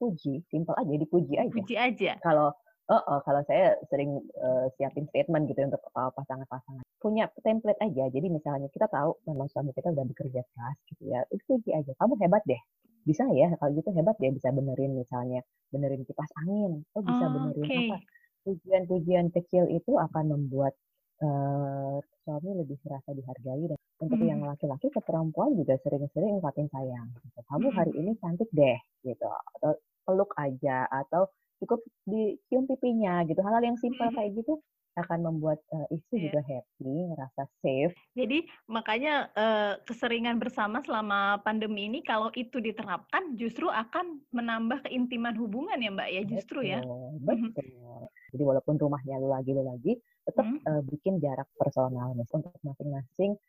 Puji, 0.00 0.42
simpel 0.50 0.74
aja, 0.80 0.94
dipuji 1.02 1.34
aja. 1.36 1.62
Puji 1.62 1.76
aja. 1.76 2.22
Kalau 2.24 2.48
oh, 2.92 3.02
oh, 3.10 3.20
kalau 3.26 3.40
saya 3.48 3.76
sering 3.90 4.20
uh, 4.40 4.66
siapin 4.76 5.06
statement 5.12 5.48
gitu 5.50 5.60
untuk 5.64 5.80
pasangan 5.94 6.12
pasangan-pasangan. 6.18 6.84
Punya 7.00 7.24
template 7.44 7.80
aja. 7.80 8.04
Jadi 8.12 8.26
misalnya 8.28 8.68
kita 8.74 8.86
tahu 8.92 9.16
memang 9.28 9.48
suami 9.52 9.70
kita 9.76 9.88
udah 9.94 10.04
bekerja 10.10 10.40
keras 10.52 10.76
gitu 10.90 11.02
ya. 11.12 11.20
Itu 11.32 11.42
puji 11.48 11.70
aja. 11.76 11.92
Kamu 12.00 12.14
hebat 12.22 12.44
deh. 12.48 12.60
bisa 13.00 13.24
ya 13.32 13.48
kalau 13.56 13.72
gitu 13.80 13.90
hebat 13.96 14.12
ya 14.20 14.28
bisa 14.28 14.52
benerin 14.52 14.92
misalnya 14.92 15.40
benerin 15.72 16.04
kipas 16.04 16.28
angin, 16.44 16.84
oh 16.92 17.00
bisa 17.00 17.24
Oh, 17.24 17.32
benerin 17.32 17.72
apa. 17.72 17.96
oke. 17.96 18.06
Pujian-pujian 18.44 19.32
kecil 19.32 19.64
itu 19.72 19.96
akan 19.96 20.24
membuat, 20.36 20.76
eee, 21.24 21.96
suami 22.24 22.50
lebih 22.60 22.76
merasa 22.84 23.10
dihargai 23.16 23.64
dan 23.72 23.78
untuk 24.04 24.20
yang 24.24 24.40
Mhm. 24.40 24.44
laki-laki 24.44 24.88
ke 24.92 25.00
perempuan 25.04 25.56
juga 25.56 25.76
sering-sering 25.84 26.40
ungkapin 26.40 26.68
sayang 26.72 27.08
gitu, 27.24 27.40
"Kamu 27.48 27.68
hari 27.72 27.92
Mhm. 27.92 28.00
ini 28.00 28.12
cantik 28.20 28.48
deh," 28.52 28.76
gitu, 29.04 29.28
atau 29.56 29.76
peluk 30.10 30.34
aja, 30.42 30.90
atau 30.90 31.30
cukup 31.62 31.86
dicium 32.10 32.66
pipinya 32.66 33.22
gitu. 33.30 33.38
Hal-hal 33.46 33.62
yang 33.70 33.78
simpel 33.78 34.10
Mhm. 34.10 34.18
kayak 34.18 34.34
gitu 34.42 34.58
akan 34.98 35.20
membuat, 35.22 35.62
eee, 35.70 36.02
istri 36.02 36.18
Iya. 36.18 36.34
juga 36.34 36.42
happy, 36.42 36.90
ngerasa 37.14 37.46
safe. 37.62 37.94
Jadi 38.18 38.42
makanya, 38.66 39.30
eee, 39.38 39.72
keseringan 39.86 40.42
bersama 40.42 40.82
selama 40.82 41.38
pandemi 41.46 41.86
ini 41.86 42.02
kalau 42.02 42.34
itu 42.34 42.58
diterapkan 42.58 43.38
justru 43.38 43.70
akan 43.70 44.26
menambah 44.34 44.82
keintiman 44.90 45.38
hubungan 45.38 45.78
ya, 45.78 45.90
Mbak, 45.94 46.08
ya 46.10 46.22
justru 46.26 46.58
ya? 46.66 46.80
Betul 46.82 47.16
Mhm. 47.22 47.54
betul. 47.56 48.12
Jadi 48.32 48.42
walaupun 48.44 48.76
rumahnya 48.76 49.16
lu 49.16 49.32
lagi 49.32 49.50
lu 49.56 49.64
lagi, 49.64 49.96
tetap, 50.28 50.52
Mhm. 50.52 50.66
eee, 50.68 50.82
bikin 50.92 51.16
jarak 51.24 51.48
personal 51.56 52.12
untuk 52.12 52.52
masing-masing 52.60 53.40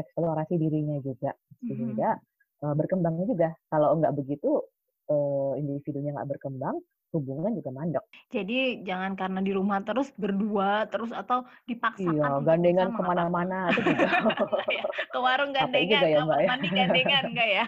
eksplorasi 0.00 0.56
dirinya 0.58 0.98
juga. 1.04 1.36
Sehingga, 1.68 2.10
Mhm. 2.10 2.28
eee, 2.64 2.74
berkembang 2.76 3.16
juga. 3.28 3.54
Kalau 3.70 3.96
nggak 4.00 4.14
begitu, 4.18 4.64
eee, 5.12 5.50
individunya 5.62 6.10
nggak 6.16 6.28
berkembang, 6.36 6.76
hubungan 7.14 7.52
juga 7.58 7.70
mandek. 7.78 8.04
Jadi 8.34 8.84
jangan 8.88 9.12
karena 9.20 9.40
di 9.46 9.52
rumah 9.58 9.78
terus 9.86 10.08
berdua 10.22 10.88
terus 10.92 11.10
atau 11.20 11.38
Iya, 12.02 12.24
dipaksakan 12.24 12.32
untuk 12.40 12.46
gandengan 12.46 12.88
bersama 12.88 12.94
ke 12.96 13.00
nggak 13.00 13.12
apa-apa. 13.14 13.40
mana-mana 13.40 13.54
itu 13.72 13.80
juga 13.90 14.06
ya? 14.78 14.84
Ke 15.12 15.18
warung 15.24 15.52
juga 15.90 16.04
gandengan, 16.04 16.06
ya, 16.14 16.20
kamar 16.20 16.40
ya. 16.46 16.50
mandi 16.50 16.68
gandengan, 16.72 17.24
enggak 17.32 17.48
ya? 17.50 17.64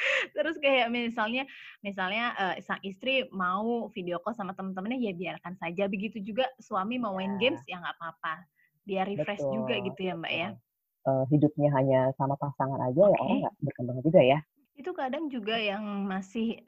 Terus 0.36 0.56
kayak 0.62 0.88
misalnya 0.92 1.42
misalnya, 1.84 2.34
eee, 2.38 2.56
sang 2.66 2.80
istri 2.86 3.26
mau 3.32 3.88
video 3.94 4.18
call 4.22 4.36
sama 4.36 4.52
temen-temennya, 4.56 4.98
ya 5.00 5.12
biarkan 5.16 5.54
saja. 5.58 5.86
Begitu 5.90 6.20
juga 6.22 6.50
suami 6.62 6.96
mau 7.00 7.16
main 7.18 7.34
games, 7.40 7.60
Iya. 7.60 7.66
ya 7.66 7.80
nggak 7.82 7.96
apa-apa. 8.00 8.34
Biar 8.86 9.04
refresh 9.10 9.46
juga 9.50 9.74
Betul 9.76 9.82
gitu 9.82 10.00
ya, 10.06 10.14
Mbak, 10.18 10.32
ya? 10.34 10.48
Eee, 11.08 11.24
hidupnya 11.32 11.68
hanya 11.76 12.00
sama 12.18 12.34
pasangan 12.42 12.80
aja 12.88 13.02
ya 13.12 13.18
orang 13.24 13.38
nggak 13.42 13.54
berkembang 13.64 13.98
juga 14.06 14.20
ya. 14.32 14.38
Itu 14.76 14.92
kadang 14.92 15.32
juga 15.32 15.56
yang 15.56 16.06
masih, 16.06 16.60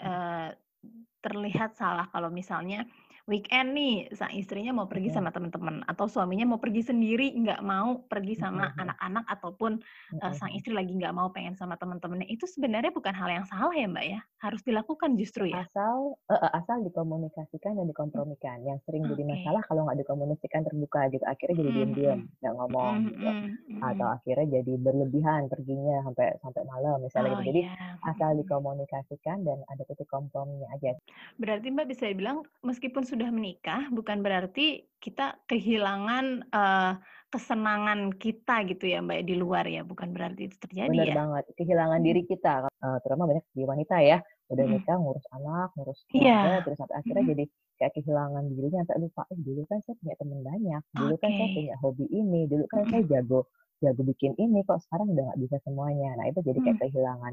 terlihat 1.19 1.75
salah 1.75 2.07
kalau 2.15 2.31
misalnya 2.31 2.87
weekend 3.29 3.77
nih, 3.77 4.09
sang 4.17 4.33
istrinya 4.33 4.73
mau 4.73 4.89
pergi 4.89 5.13
sama 5.13 5.29
temen-temen 5.31 5.85
atau 5.85 6.09
suaminya 6.09 6.49
mau 6.49 6.59
pergi 6.59 6.83
sendiri, 6.91 7.37
nggak 7.37 7.61
mau 7.63 8.03
pergi 8.09 8.35
sama 8.41 8.73
anak-anak 8.81 9.25
ataupun, 9.29 9.73
Mhm 10.11 10.33
sang 10.35 10.53
istri 10.57 10.73
lagi 10.73 10.97
nggak 10.97 11.13
mau 11.15 11.29
pengen 11.31 11.55
sama 11.55 11.77
temen-temennya. 11.77 12.27
Itu 12.33 12.49
sebenarnya 12.49 12.91
bukan 12.91 13.13
hal 13.13 13.29
yang 13.29 13.47
salah 13.47 13.75
ya, 13.77 13.87
Mbak, 13.87 14.05
ya? 14.09 14.21
Harus 14.41 14.63
dilakukan 14.65 15.15
justru 15.21 15.53
ya? 15.53 15.63
Asal 15.65 15.97
heeh, 16.29 16.51
asal 16.61 16.85
dikomunikasikan 16.85 17.73
dan 17.81 17.87
dikompromikan. 17.89 18.59
Yang 18.69 18.79
sering 18.85 19.09
jadi 19.09 19.25
masalah 19.25 19.63
kalau 19.65 19.89
nggak 19.89 19.99
dikomunikasikan 20.05 20.61
terbuka 20.69 21.01
gitu, 21.09 21.25
akhirnya 21.25 21.57
jadi 21.65 21.71
Mhm 21.71 21.77
diem-diem, 21.77 22.21
mhm. 22.21 22.29
nggak 22.41 22.55
ngomong 22.59 22.95
Mhm 22.95 23.09
gitu. 23.09 23.31
mhm 23.69 23.81
Atau 23.89 24.07
akhirnya 24.17 24.47
jadi 24.61 24.73
berlebihan 24.77 25.43
perginya 25.53 25.97
sampai 26.05 26.27
sampai 26.45 26.63
malam 26.69 26.97
misalnya 27.01 27.33
Oh, 27.33 27.41
gitu. 27.41 27.49
Jadi. 27.49 27.61
Mhm 27.65 27.99
asal 28.09 28.31
dikomunikasikan 28.41 29.43
dan 29.49 29.59
ada 29.73 29.83
titik 29.89 30.07
komprominya 30.09 30.69
aja. 30.77 30.93
Berarti 31.39 31.71
Mbak 31.75 31.87
bisa 31.91 32.05
dibilang 32.11 32.47
meskipun 32.63 33.03
sudah 33.03 33.18
menikah, 33.35 33.91
bukan 33.97 34.19
berarti 34.27 34.87
kita 35.05 35.23
kehilangan, 35.51 36.25
eee, 36.55 36.93
kesenangan 37.33 38.01
kita 38.23 38.53
gitu 38.71 38.85
ya, 38.93 38.99
Mbak, 39.05 39.21
di 39.29 39.35
luar 39.43 39.65
ya? 39.69 39.81
Bukan 39.91 40.09
berarti 40.17 40.41
itu 40.49 40.57
terjadi 40.65 40.99
Bener 40.99 41.11
ya? 41.15 41.19
banget, 41.19 41.43
kehilangan 41.59 41.99
Mhm. 41.99 42.07
diri 42.07 42.23
kita, 42.23 42.63
eee, 42.71 42.97
terutama 43.03 43.27
banyak 43.35 43.43
di 43.51 43.67
wanita 43.67 43.99
ya, 43.99 44.23
udah 44.47 44.67
Mhm. 44.67 44.69
nikah 44.71 44.95
ngurus 44.95 45.27
anak, 45.35 45.75
ngurus 45.75 46.07
keluarga, 46.15 46.53
Iya. 46.53 46.63
terus 46.63 46.79
sampai 46.79 47.03
akhirnya 47.03 47.25
Mhm. 47.25 47.35
jadi 47.35 47.45
kayak 47.83 47.93
kehilangan 47.99 48.45
dirinya 48.55 48.87
sampai 48.87 48.99
lupa, 49.03 49.23
"Eh, 49.35 49.39
dulu 49.43 49.63
kan 49.67 49.79
saya 49.83 49.95
punya 49.99 50.15
teman 50.23 50.41
banyak, 50.47 50.83
dulu 50.95 51.15
kan 51.19 51.31
saya 51.35 51.49
punya 51.51 51.75
hobi 51.83 52.07
ini, 52.15 52.47
dulu 52.47 52.65
kan 52.71 52.87
saya 52.87 53.03
Mhm. 53.03 53.09
jago 53.11 53.51
jago 53.83 54.03
bikin 54.07 54.39
ini, 54.39 54.63
kok 54.63 54.79
sekarang 54.87 55.19
udah 55.19 55.23
nggak 55.35 55.41
bisa 55.43 55.57
semuanya." 55.67 56.15
Nah, 56.15 56.27
itu 56.31 56.41
jadi 56.47 56.59
kayak 56.63 56.79
Mhm. 56.79 56.83
kehilangan 56.83 57.33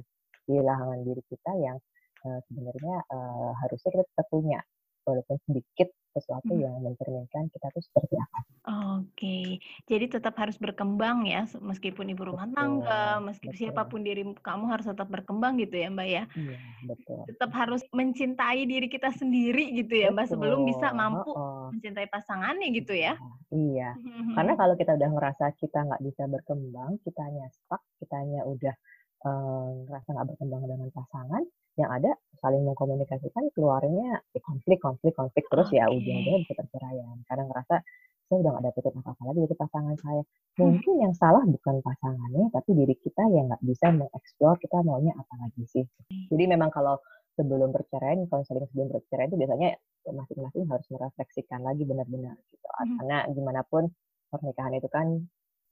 kehilangan 0.50 0.98
diri 1.06 1.22
kita 1.30 1.51
yang, 1.62 1.77
eee, 2.25 2.39
sebenarnya, 2.50 2.96
eee, 3.13 3.50
harusnya 3.62 3.89
kita 3.94 4.04
tetap 4.10 4.27
punya, 4.34 4.60
walaupun 5.07 5.38
sedikit 5.47 5.89
sesuatu 6.15 6.51
Mhm. 6.51 6.59
yang 6.59 6.75
mencerminkan 6.83 7.47
kita 7.53 7.67
tuh 7.75 7.83
seperti 7.83 8.15
apa. 8.19 8.39
Oke. 8.65 9.62
Jadi 9.85 10.05
tetap 10.09 10.33
harus 10.41 10.57
berkembang 10.57 11.29
ya, 11.29 11.45
meskipun 11.62 12.09
ibu 12.09 12.24
rumah 12.33 12.50
tangga, 12.50 13.21
Betul 13.21 13.21
meski 13.21 13.53
siapa 13.53 13.85
betul. 13.85 13.91
pun 13.91 14.01
diri 14.01 14.25
kamu 14.41 14.65
harus 14.74 14.89
tetap 14.89 15.05
berkembang 15.13 15.62
gitu 15.62 15.75
ya, 15.77 15.88
Mbak, 15.93 16.07
ya? 16.09 16.24
Iya, 16.35 16.59
betul 16.83 17.17
Tetap 17.29 17.50
betul. 17.50 17.55
harus 17.57 17.81
mencintai 17.93 18.69
diri 18.69 18.88
kita 18.91 19.09
sendiri 19.13 19.74
gitu 19.77 19.93
ya, 19.97 20.09
Mbak, 20.13 20.27
sebelum 20.33 20.62
bisa 20.65 20.93
Betul, 20.93 20.97
mampu 20.97 21.33
heeh. 21.33 21.69
mencintai 21.74 22.07
pasangannya 22.13 22.67
gitu 22.77 22.93
Iya 22.93 23.07
ya? 23.07 23.17
iya. 23.55 23.89
Mhm 23.95 24.21
Karena 24.35 24.53
mhm. 24.53 24.59
kalau 24.59 24.75
kita 24.79 24.91
udah 25.00 25.09
ngerasa 25.15 25.45
kita 25.62 25.79
nggak 25.88 26.03
bisa 26.07 26.24
berkembang, 26.27 26.91
kitanya 27.05 27.47
stuck, 27.55 27.81
kitanya 28.01 28.41
udah, 28.53 28.75
ngerasa 29.88 30.07
nggak 30.13 30.27
berkembang 30.35 30.63
dengan 30.69 30.89
pasangan, 30.93 31.43
yang 31.75 31.91
ada 31.91 32.12
saling 32.39 32.62
mengkomunikasikan 32.67 33.51
keluarnya 33.55 34.22
ya 34.32 34.41
konflik 34.44 34.79
konflik 34.84 35.13
konflik, 35.15 35.44
terus 35.50 35.67
ya 35.74 35.89
ujung-ujungnya 35.89 36.39
Oke. 36.39 36.44
bisa 36.46 36.53
perceraian. 36.62 37.15
Karena 37.25 37.44
ngerasa, 37.50 37.75
"Saya 38.29 38.38
udah 38.41 38.51
nggak 38.55 38.65
dapetin 38.70 38.94
apa-apa 39.01 39.22
lagi 39.32 39.39
dari 39.44 39.55
pasangan 39.58 39.96
saya." 40.00 40.22
Mhm. 40.22 40.60
Mungkin 40.62 40.94
yang 41.03 41.13
salah 41.17 41.44
bukan 41.44 41.75
pasangannya, 41.84 42.46
tapi 42.53 42.70
diri 42.77 42.96
kita 43.01 43.24
yang 43.34 43.50
nggak 43.50 43.63
bisa 43.65 43.88
mengeksplor 43.91 44.55
kita 44.62 44.77
maunya 44.86 45.13
apa 45.17 45.34
lagi 45.41 45.63
sih. 45.67 45.86
Jadi 46.32 46.44
memang 46.48 46.70
kalau 46.72 47.00
sebelum 47.36 47.75
perceraian, 47.75 48.24
konseling 48.32 48.63
sebelum 48.72 48.88
perceraian 48.96 49.27
itu 49.27 49.38
biasanya 49.41 49.70
masing-masing 50.08 50.63
harus 50.72 50.86
merefleksikan 50.94 51.60
lagi 51.65 51.84
benar-benar 51.84 52.36
gitu. 52.53 52.67
Mhm. 52.67 52.96
Karena 53.01 53.17
gimana 53.34 53.62
pun 53.67 53.84
pernikahan 54.32 54.74
itu 54.77 54.88
kan 54.88 55.08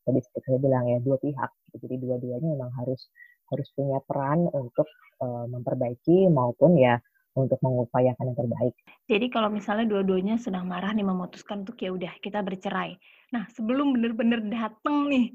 tadi 0.04 0.20
saya 0.20 0.60
bilang 0.60 0.84
ya, 0.90 1.00
dua 1.00 1.16
pihak 1.22 1.52
gitu. 1.70 1.88
Jadi 1.88 1.96
dua-duanya 2.04 2.50
memang 2.60 2.72
harus 2.76 3.08
harus 3.54 3.70
punya 3.78 3.98
peran 4.08 4.40
untuk, 4.62 4.88
eee, 5.24 5.46
memperbaiki 5.54 6.18
maupun 6.34 6.72
ya 6.82 6.96
untuk 7.38 7.60
mengupayakan 7.66 8.26
yang 8.34 8.38
terbaik. 8.42 8.76
Jadi 9.12 9.26
kalau 9.36 9.48
misalnya 9.58 9.86
dua-duanya 9.92 10.36
sedang 10.46 10.66
marah 10.72 10.92
nih 10.96 11.08
memutuskan 11.12 11.58
untuk 11.64 11.78
ya 11.86 11.90
udah 11.98 12.14
kita 12.26 12.40
bercerai. 12.48 12.92
Nah, 13.36 13.44
sebelum 13.56 13.88
bener-bener 13.96 14.40
dateng 14.56 14.98
nih, 15.12 15.26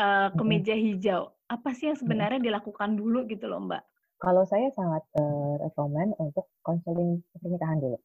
eee, 0.00 0.26
ke 0.36 0.42
meja 0.50 0.74
hijau, 0.84 1.22
apa 1.54 1.68
sih 1.76 1.86
yang 1.92 1.98
sebenarnya 2.02 2.40
dilakukan 2.46 2.90
dulu 3.00 3.18
gitu 3.32 3.44
loh, 3.52 3.60
Mbak? 3.68 3.82
Kalau 4.16 4.44
saya 4.48 4.68
sangat, 4.72 5.04
eee, 5.16 5.52
rekomen 5.64 6.08
untuk 6.24 6.48
konseling 6.64 7.20
pernikahan 7.36 7.78
dulu. 7.84 7.98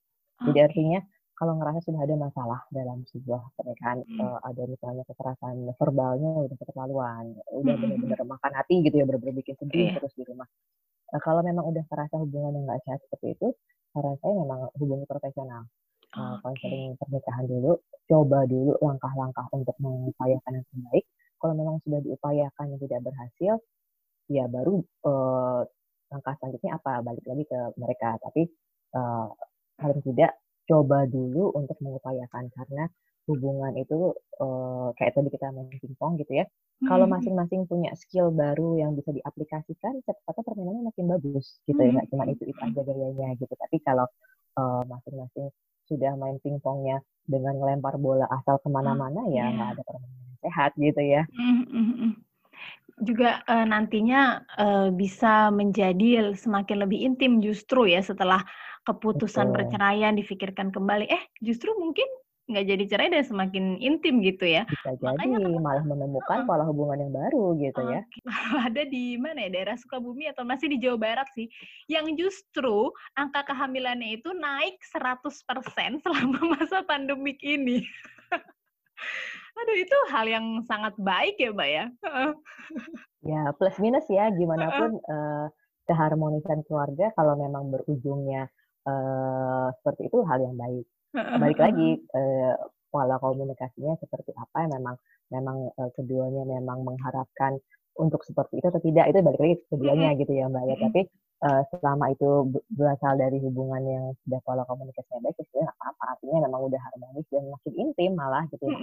Jadi 0.48 0.60
Oke. 0.60 0.68
artinya 0.68 1.00
kalau 1.42 1.54
ngerasa 1.58 1.82
sudah 1.90 2.02
ada 2.06 2.16
masalah 2.22 2.62
dalam 2.70 3.02
sebuah 3.10 3.42
pernikahan, 3.58 4.00
Mhm. 4.08 4.22
eee, 4.22 4.40
ada 4.50 4.64
misalnya 4.70 5.04
kekerasan 5.10 5.56
verbalnya 5.82 6.32
udah 6.46 6.58
keterlaluan, 6.62 7.26
udah 7.50 7.76
Mhm 7.76 7.82
bener-bener 7.82 8.20
mhm. 8.20 8.28
makan 8.30 8.54
hati 8.60 8.76
gitu 8.86 8.96
ya, 9.02 9.06
bener-bener 9.10 9.36
bikin 9.42 9.58
sedih 9.62 9.90
Iya. 9.90 9.98
terus 9.98 10.14
di 10.20 10.24
rumah. 10.30 10.46
Nah, 11.14 11.22
kalau 11.24 11.42
memang 11.46 11.66
udah 11.72 11.84
terasa 11.92 12.16
hubungan 12.22 12.54
yang 12.58 12.66
nggak 12.70 12.82
sehat 12.88 13.00
seperti 13.08 13.28
itu, 13.40 13.48
saran 13.96 14.16
saya 14.22 14.34
memang 14.38 14.62
hubungi 14.80 15.06
profesional. 15.10 15.66
Oke. 16.18 16.46
konseling 16.46 16.98
pernikahan 16.98 17.46
dulu, 17.46 17.78
coba 18.10 18.40
dulu 18.50 18.74
langkah-langkah 18.82 19.46
untuk 19.54 19.76
mengupayakan 19.82 20.54
yang 20.62 20.66
terbaik. 20.74 21.06
Kalau 21.42 21.54
memang 21.58 21.78
sudah 21.86 22.00
diupayakan 22.06 22.66
yang 22.76 22.82
tidak 22.82 23.02
berhasil, 23.08 23.54
ya 24.32 24.46
baru, 24.50 24.82
eee, 24.84 25.62
langkah 26.12 26.34
selanjutnya 26.40 26.72
apa, 26.80 26.94
balik 27.06 27.26
lagi 27.28 27.44
ke 27.48 27.60
mereka. 27.80 28.10
Tapi, 28.24 28.42
eee, 28.96 29.28
paling 29.80 30.02
tidak 30.06 30.32
coba 30.70 31.06
dulu 31.10 31.54
untuk 31.58 31.78
mengupayakan, 31.84 32.50
karena 32.56 32.84
hubungan 33.30 33.74
itu, 33.80 34.14
eee, 34.42 34.88
kayak 34.98 35.14
tadi 35.18 35.30
kita 35.34 35.48
main 35.56 35.70
pingpong 35.82 36.18
gitu 36.22 36.34
ya, 36.42 36.46
kalau 36.88 37.06
Mhm 37.06 37.10
mhm. 37.18 37.32
masing-masing 37.46 37.70
punya 37.70 37.94
skill 37.98 38.34
baru 38.34 38.78
yang 38.82 38.92
bisa 38.98 39.14
diaplikasikan, 39.14 40.02
cepet-cepet 40.06 40.44
permainannya 40.46 40.84
makin 40.94 41.06
bagus 41.14 41.62
gitu 41.70 41.80
ya, 41.86 41.90
Mhm 41.90 42.02
nggak 42.02 42.10
cuma 42.14 42.26
itu-itu 42.30 42.58
mhm. 42.62 42.74
aja 42.74 42.82
gayanya 42.88 43.28
gitu. 43.40 43.54
Tapi 43.54 43.78
kalau, 43.86 44.08
eee, 44.60 44.82
masing-masing 44.90 45.48
sudah 45.90 46.14
main 46.18 46.38
pingpongnya 46.44 47.02
dengan 47.30 47.56
ngelempar 47.62 47.96
bola 48.02 48.26
asal 48.32 48.58
ke 48.64 48.70
Oh, 48.84 49.04
mana-mana, 49.08 49.28
ya 49.30 49.50
nggak 49.54 49.70
iya. 49.70 49.78
ada 49.78 49.82
permainan 49.88 50.36
sehat 50.44 50.72
gitu 50.80 51.02
ya. 51.04 51.28
Mhm 51.30 51.60
mhm 51.70 51.94
mhm. 52.02 52.12
Juga, 53.08 53.42
eee, 53.50 53.66
nantinya, 53.70 54.22
eee, 54.60 54.90
bisa 54.96 55.50
menjadi 55.52 56.34
semakin 56.38 56.78
lebih 56.86 57.00
intim 57.08 57.42
justru 57.46 57.88
ya 57.90 58.02
setelah 58.04 58.42
keputusan 58.88 59.52
Betul. 59.52 59.56
perceraian 59.56 60.14
dipikirkan 60.18 60.74
kembali, 60.74 61.06
eh 61.10 61.24
justru 61.44 61.72
mungkin 61.78 62.08
nggak 62.52 62.66
jadi 62.68 62.84
cerai 62.90 63.10
dan 63.14 63.24
semakin 63.24 63.80
intim 63.80 64.20
gitu 64.26 64.44
ya. 64.44 64.68
Bisa 64.68 64.92
Makanya 65.00 65.40
jadi, 65.40 65.46
kenapa 65.46 65.60
malah 65.64 65.86
menemukan 65.88 66.38
heeh. 66.42 66.48
pola 66.50 66.64
hubungan 66.68 66.98
yang 67.08 67.14
baru 67.14 67.46
gitu 67.62 67.82
ya. 67.86 68.02
Oke. 68.04 68.20
Ada 68.68 68.84
di 68.90 69.16
mana 69.16 69.48
ya, 69.48 69.50
daerah 69.54 69.78
Sukabumi 69.80 70.28
atau 70.28 70.44
masih 70.44 70.68
di 70.68 70.78
Jawa 70.82 70.98
Barat 71.00 71.28
sih, 71.38 71.48
yang 71.88 72.12
justru 72.20 72.92
angka 73.16 73.48
kehamilannya 73.48 74.20
itu 74.20 74.36
naik 74.36 74.82
100% 74.92 76.02
selama 76.04 76.40
masa 76.60 76.84
pandemik 76.84 77.40
ini. 77.46 77.86
Aduh 79.62 79.78
itu 79.78 79.98
hal 80.12 80.26
yang 80.28 80.46
sangat 80.68 80.96
baik 81.00 81.40
ya, 81.40 81.52
Mbak, 81.54 81.70
ya? 81.70 81.86
Ya 83.22 83.42
plus 83.56 83.78
minus 83.80 84.08
ya, 84.10 84.28
gimana 84.34 84.74
pun, 84.74 84.98
eee, 84.98 85.46
keharmonisan 85.88 86.64
keluarga 86.68 87.12
kalau 87.16 87.36
memang 87.38 87.70
berujungnya 87.72 88.50
uh, 88.88 89.68
seperti 89.82 90.08
itu 90.10 90.18
hal 90.26 90.40
yang 90.42 90.56
baik. 90.58 90.86
Balik 91.12 91.60
lagi 91.60 91.90
uh, 92.16 92.56
pola 92.92 93.20
komunikasinya 93.20 94.00
seperti 94.00 94.32
apa 94.36 94.68
yang 94.68 94.72
memang 94.80 94.96
memang 95.32 95.58
uh, 95.80 95.92
keduanya 95.96 96.44
memang 96.48 96.84
mengharapkan 96.84 97.60
untuk 98.00 98.24
seperti 98.24 98.64
itu 98.64 98.68
atau 98.72 98.80
tidak 98.80 99.12
itu 99.12 99.20
balik 99.20 99.40
lagi 99.44 99.56
keduanya 99.68 100.16
gitu 100.16 100.32
ya 100.32 100.48
mbak 100.48 100.64
ya. 100.72 100.76
Tapi 100.80 101.02
uh, 101.44 101.62
selama 101.72 102.16
itu 102.16 102.30
berasal 102.72 103.20
dari 103.20 103.38
hubungan 103.44 103.84
yang 103.84 104.06
sudah 104.24 104.40
pola 104.48 104.64
komunikasinya 104.64 105.20
baik, 105.28 105.40
itu 105.44 105.56
ya 105.60 105.68
apa-apa. 105.68 106.04
Artinya 106.16 106.38
memang 106.48 106.62
udah 106.72 106.80
harmonis 106.80 107.28
dan 107.28 107.44
makin 107.52 107.74
intim 107.76 108.12
malah 108.16 108.44
gitu 108.52 108.64
ya. 108.68 108.80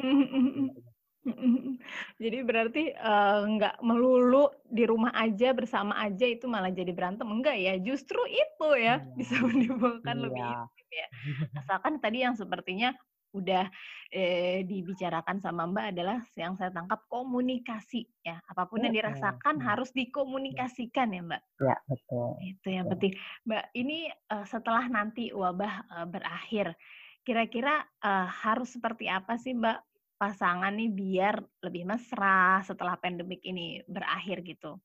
Jadi 2.22 2.38
berarti 2.44 2.84
uh, 2.94 3.44
nggak 3.46 3.84
melulu 3.84 4.50
di 4.64 4.84
rumah 4.84 5.12
aja 5.14 5.52
bersama 5.52 5.96
aja 6.00 6.24
itu 6.24 6.44
malah 6.44 6.72
jadi 6.72 6.92
berantem 6.92 7.28
enggak 7.28 7.56
ya? 7.56 7.74
Justru 7.80 8.20
itu 8.28 8.68
ya 8.76 9.00
iya. 9.00 9.14
bisa 9.16 9.36
menimbulkan 9.46 10.16
iya. 10.18 10.24
lebih 10.24 10.42
intim 10.42 10.88
ya. 10.90 11.08
Asalkan 11.64 12.00
tadi 12.00 12.24
yang 12.24 12.34
sepertinya 12.36 12.92
udah 13.36 13.68
eh, 14.08 14.64
dibicarakan 14.64 15.36
sama 15.44 15.68
Mbak 15.68 15.86
adalah 15.92 16.18
yang 16.32 16.56
saya 16.56 16.72
tangkap 16.72 17.04
komunikasi 17.12 18.08
ya. 18.24 18.40
Apa 18.48 18.64
pun 18.64 18.80
yang 18.80 18.94
dirasakan 18.96 19.60
harus 19.60 19.92
dikomunikasikan 19.92 21.12
ya 21.12 21.22
Mbak. 21.24 21.42
Ya 21.60 21.76
betul. 21.84 22.28
Itu 22.40 22.68
yang 22.72 22.88
penting. 22.88 23.12
Mbak 23.44 23.64
ini 23.76 24.08
uh, 24.32 24.46
setelah 24.48 24.88
nanti 24.88 25.28
wabah 25.30 25.74
uh, 25.92 26.06
berakhir, 26.08 26.72
kira-kira 27.20 27.84
uh, 28.00 28.24
harus 28.24 28.72
seperti 28.72 29.12
apa 29.12 29.36
sih 29.36 29.52
Mbak 29.52 29.78
pasangan 30.18 30.74
nih 30.74 30.90
biar 30.90 31.40
lebih 31.62 31.86
mesra 31.86 32.60
setelah 32.66 32.98
pandemik 32.98 33.40
ini 33.46 33.80
berakhir 33.86 34.42
gitu? 34.42 34.76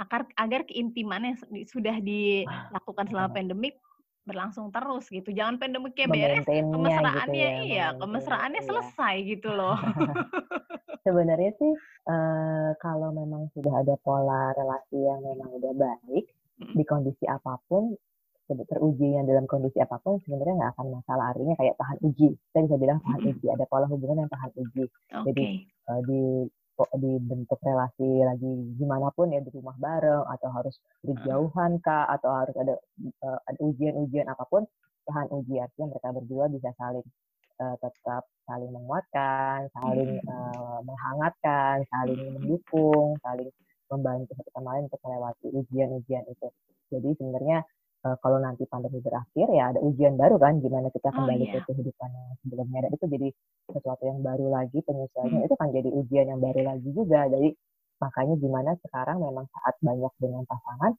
Agar 0.00 0.24
agar 0.40 0.64
keintimannya 0.64 1.36
sudah 1.68 2.00
dilakukan 2.00 3.06
selama 3.12 3.36
pandemik 3.36 3.76
berlangsung 4.24 4.68
terus 4.70 5.08
gitu. 5.08 5.32
Jangan 5.32 5.56
pandemiknya 5.60 6.06
beres, 6.08 6.46
kemesraannya 6.46 7.28
gitu 7.28 7.36
ya, 7.36 7.50
iya, 7.64 7.86
kemesraannya 7.96 8.60
iya. 8.62 8.68
selesai 8.68 9.14
gitu 9.26 9.48
loh. 9.58 9.76
Sebenarnya 11.00 11.52
sih 11.56 11.72
uh, 12.08 12.70
kalau 12.78 13.10
memang 13.10 13.48
sudah 13.56 13.80
ada 13.80 13.96
pola 14.04 14.52
relasi 14.52 14.98
yang 15.00 15.20
memang 15.24 15.50
udah 15.56 15.72
baik 15.72 16.24
hmm. 16.60 16.74
di 16.76 16.84
kondisi 16.84 17.24
apa 17.24 17.56
pun 17.66 17.96
terujinya 18.54 19.22
dalam 19.26 19.44
kondisi 19.46 19.78
apa 19.78 19.98
pun 20.02 20.18
sebenarnya 20.22 20.54
nggak 20.58 20.72
akan 20.76 20.86
masalah. 21.00 21.24
Artinya 21.34 21.54
kayak 21.58 21.76
tahan 21.78 21.98
uji. 22.06 22.28
Saya 22.50 22.62
bisa 22.66 22.76
bilang 22.78 22.98
tahan 23.04 23.20
uji. 23.30 23.46
Ada 23.50 23.64
pola 23.70 23.86
hubungan 23.86 24.26
yang 24.26 24.30
tahan 24.30 24.50
uji. 24.56 24.84
Okay. 25.10 25.24
jadi 25.30 25.48
uh, 25.90 26.00
di 26.06 26.22
dibentuk 26.96 27.60
relasi 27.60 28.24
lagi 28.24 28.48
gimana 28.80 29.12
pun 29.12 29.28
ya 29.28 29.44
di 29.44 29.52
rumah 29.52 29.76
bareng 29.76 30.24
atau 30.32 30.48
harus 30.48 30.80
berjauhan 31.04 31.76
kah 31.84 32.08
atau 32.08 32.32
harus 32.32 32.56
ada 32.56 32.74
uh, 33.20 33.38
ada 33.44 33.58
ujian-ujian 33.60 34.26
apa 34.32 34.44
pun 34.48 34.64
tahan 35.04 35.28
uji. 35.28 35.60
Artinya 35.60 35.92
mereka 35.92 36.08
berdua 36.16 36.44
bisa 36.48 36.72
saling 36.80 37.04
uh, 37.60 37.76
tetap 37.78 38.24
saling 38.48 38.70
menguatkan 38.72 39.68
saling 39.76 40.18
uh, 40.24 40.80
menghangatkan 40.82 41.84
saling 41.92 42.20
mendukung 42.40 43.14
saling 43.20 43.52
membantu 43.90 44.32
satu 44.38 44.50
sama 44.54 44.78
lain 44.78 44.86
untuk 44.86 45.02
melewati 45.02 45.46
ujian-ujian 45.50 46.24
itu. 46.30 46.48
Jadi 46.90 47.10
sebenarnya 47.18 47.58
uh, 48.04 48.16
kalau 48.20 48.38
nanti 48.40 48.64
pandemi 48.66 49.00
berakhir 49.00 49.46
ya 49.52 49.74
ada 49.74 49.80
ujian 49.80 50.16
baru 50.16 50.40
kan 50.40 50.58
gimana 50.60 50.88
kita 50.88 51.12
oh, 51.12 51.14
kembali 51.20 51.44
oh, 51.44 51.48
iya. 51.48 51.54
ke 51.60 51.68
kehidupan 51.72 52.08
yang 52.08 52.36
sebelumnya 52.44 52.78
dan 52.86 52.90
itu 52.96 53.06
jadi 53.06 53.28
sesuatu 53.70 54.02
yang 54.08 54.20
baru 54.24 54.46
lagi 54.48 54.78
penyesuaiannya 54.84 55.38
hmm. 55.44 55.46
itu 55.48 55.54
kan 55.56 55.68
jadi 55.72 55.88
ujian 55.88 56.26
yang 56.32 56.40
baru 56.40 56.60
lagi 56.64 56.88
juga 56.92 57.20
jadi 57.28 57.48
makanya 58.00 58.34
gimana 58.40 58.70
sekarang 58.80 59.20
memang 59.20 59.46
saat 59.52 59.74
banyak 59.84 60.12
dengan 60.16 60.42
pasangan 60.48 60.92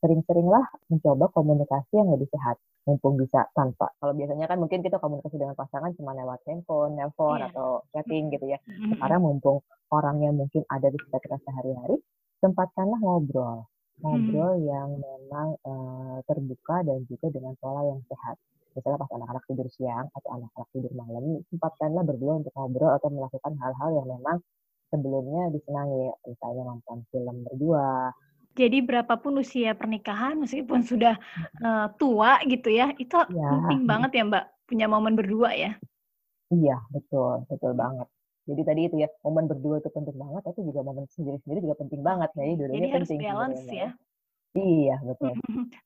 sering-seringlah 0.00 0.64
mencoba 0.88 1.28
komunikasi 1.30 1.92
yang 1.92 2.08
lebih 2.10 2.26
sehat 2.32 2.56
mumpung 2.88 3.20
bisa 3.20 3.44
tanpa 3.52 3.92
kalau 4.00 4.16
biasanya 4.16 4.48
kan 4.48 4.56
mungkin 4.56 4.80
kita 4.80 4.96
komunikasi 4.96 5.36
dengan 5.36 5.52
pasangan 5.52 5.92
cuma 5.94 6.16
lewat 6.16 6.40
handphone, 6.48 6.96
nelpon 6.96 7.38
yeah. 7.38 7.52
atau 7.52 7.84
chatting 7.92 8.32
gitu 8.32 8.48
ya 8.48 8.58
hmm. 8.64 8.96
sekarang 8.96 9.20
mumpung 9.22 9.60
orangnya 9.92 10.32
mungkin 10.32 10.64
ada 10.66 10.88
di 10.88 10.96
sekitar 10.96 11.20
kita 11.20 11.38
sehari-hari 11.44 12.00
sempatkanlah 12.40 12.98
ngobrol 12.98 13.68
ngobrol 14.00 14.56
hmm. 14.56 14.66
yang 14.66 14.88
memang 14.96 15.48
uh, 15.64 16.18
terbuka 16.26 16.82
dan 16.84 17.04
juga 17.06 17.30
dengan 17.32 17.54
pola 17.60 17.84
yang 17.86 18.00
sehat. 18.08 18.36
Misalnya 18.74 19.02
pas 19.02 19.10
anak-anak 19.12 19.44
tidur 19.50 19.68
siang 19.72 20.06
atau 20.14 20.30
anak-anak 20.40 20.68
tidur 20.70 20.92
malam, 20.94 21.42
sempatkanlah 21.50 22.04
berdua 22.06 22.32
untuk 22.40 22.52
ngobrol 22.54 22.92
atau 22.94 23.08
melakukan 23.10 23.52
hal-hal 23.58 23.90
yang 23.98 24.08
memang 24.08 24.38
sebelumnya 24.90 25.42
disenangi, 25.54 26.14
misalnya 26.26 26.62
nonton 26.66 26.98
film 27.10 27.36
berdua. 27.46 28.14
Jadi 28.58 28.82
berapapun 28.82 29.38
usia 29.38 29.74
pernikahan, 29.78 30.38
meskipun 30.42 30.82
sudah 30.82 31.14
uh, 31.62 31.86
tua 31.98 32.42
gitu 32.46 32.70
ya, 32.70 32.90
itu 32.98 33.14
ya. 33.14 33.48
penting 33.62 33.86
banget 33.86 34.10
ya 34.18 34.22
Mbak, 34.26 34.44
punya 34.66 34.86
momen 34.90 35.14
berdua 35.14 35.54
ya? 35.54 35.72
Iya, 36.50 36.82
betul, 36.90 37.46
betul 37.46 37.72
banget. 37.78 38.10
Jadi 38.50 38.62
tadi 38.66 38.80
itu 38.90 38.96
ya, 38.98 39.08
momen 39.22 39.46
berdua 39.46 39.78
itu 39.78 39.90
penting 39.94 40.18
banget, 40.18 40.42
tapi 40.42 40.60
juga 40.66 40.80
momen 40.82 41.06
sendiri-sendiri 41.06 41.62
juga 41.62 41.76
penting 41.78 42.00
banget. 42.02 42.30
Jadi 42.34 42.52
dua-duanya 42.58 42.80
Jadi 42.82 42.90
harus 42.90 43.10
balance 43.22 43.64
ya. 43.70 43.90
Iya, 44.58 44.96
betul. 45.06 45.32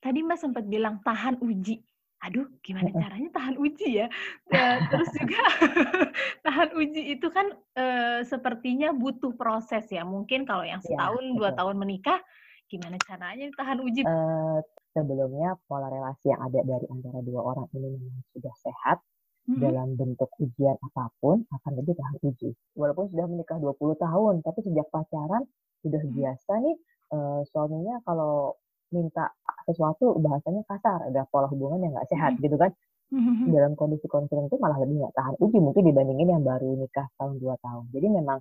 Tadi 0.01 0.19
Mbak 0.25 0.39
sempat 0.41 0.65
bilang 0.65 1.05
tahan 1.05 1.37
uji. 1.45 1.85
Aduh, 2.25 2.49
gimana 2.65 2.89
caranya 2.97 3.29
tahan 3.37 3.61
uji 3.61 4.01
ya? 4.01 4.09
ya 4.49 4.81
terus 4.89 5.13
juga 5.13 5.45
tahan 6.49 6.73
uji 6.73 7.13
itu 7.13 7.29
kan 7.29 7.53
e, 7.77 7.85
sepertinya 8.25 8.97
butuh 8.97 9.37
proses 9.37 9.85
ya. 9.93 10.09
Mungkin 10.09 10.49
kalau 10.49 10.65
yang 10.65 10.81
iya, 10.81 10.89
setahun, 10.89 11.21
ya, 11.21 11.37
dua 11.37 11.51
tahun 11.53 11.77
menikah, 11.77 12.17
gimana 12.73 12.97
caranya 13.05 13.53
tahan 13.61 13.79
uji? 13.85 14.09
Uh, 14.09 14.65
sebelumnya 14.97 15.59
pola 15.69 15.93
relasi 15.93 16.33
yang 16.33 16.41
ada 16.41 16.65
dari 16.65 16.87
antara 16.89 17.21
dua 17.21 17.41
orang 17.45 17.69
ini 17.77 17.93
memang 17.93 18.25
sudah 18.33 18.55
sehat, 18.57 18.99
hmm. 19.49 19.61
dalam 19.61 19.89
bentuk 19.95 20.31
ujian 20.41 20.77
apa 20.81 21.13
pun 21.21 21.45
akan 21.49 21.73
lebih 21.79 21.95
tahan 21.97 22.17
uji. 22.25 22.51
Walaupun 22.77 23.13
sudah 23.13 23.27
menikah 23.29 23.59
20 23.61 23.77
tahun, 24.01 24.35
tapi 24.45 24.59
sejak 24.65 24.87
pacaran 24.89 25.45
sudah 25.85 26.01
hmm. 26.01 26.13
biasa 26.17 26.53
nih 26.65 26.77
uh, 27.13 27.41
suaminya 27.53 28.01
kalau 28.09 28.57
minta 28.93 29.35
sesuatu 29.67 30.17
bahasanya 30.23 30.63
kasar, 30.71 31.11
ada 31.11 31.27
pola 31.29 31.51
hubungan 31.51 31.83
yang 31.83 31.93
nggak 31.97 32.09
sehat 32.09 32.39
hmm. 32.39 32.43
gitu 32.45 32.57
kan. 32.57 32.71
Hmm. 33.13 33.53
Dalam 33.53 33.77
kondisi 33.77 34.09
konflik 34.09 34.49
itu 34.49 34.57
malah 34.59 34.81
lebih 34.81 35.05
nggak 35.05 35.15
tahan 35.15 35.35
uji 35.39 35.59
mungkin 35.61 35.83
dibandingin 35.87 36.29
yang 36.35 36.43
baru 36.43 36.75
nikah 36.79 37.07
tahun 37.21 37.37
dua 37.39 37.55
tahun. 37.61 37.85
Jadi 37.93 38.07
memang 38.11 38.39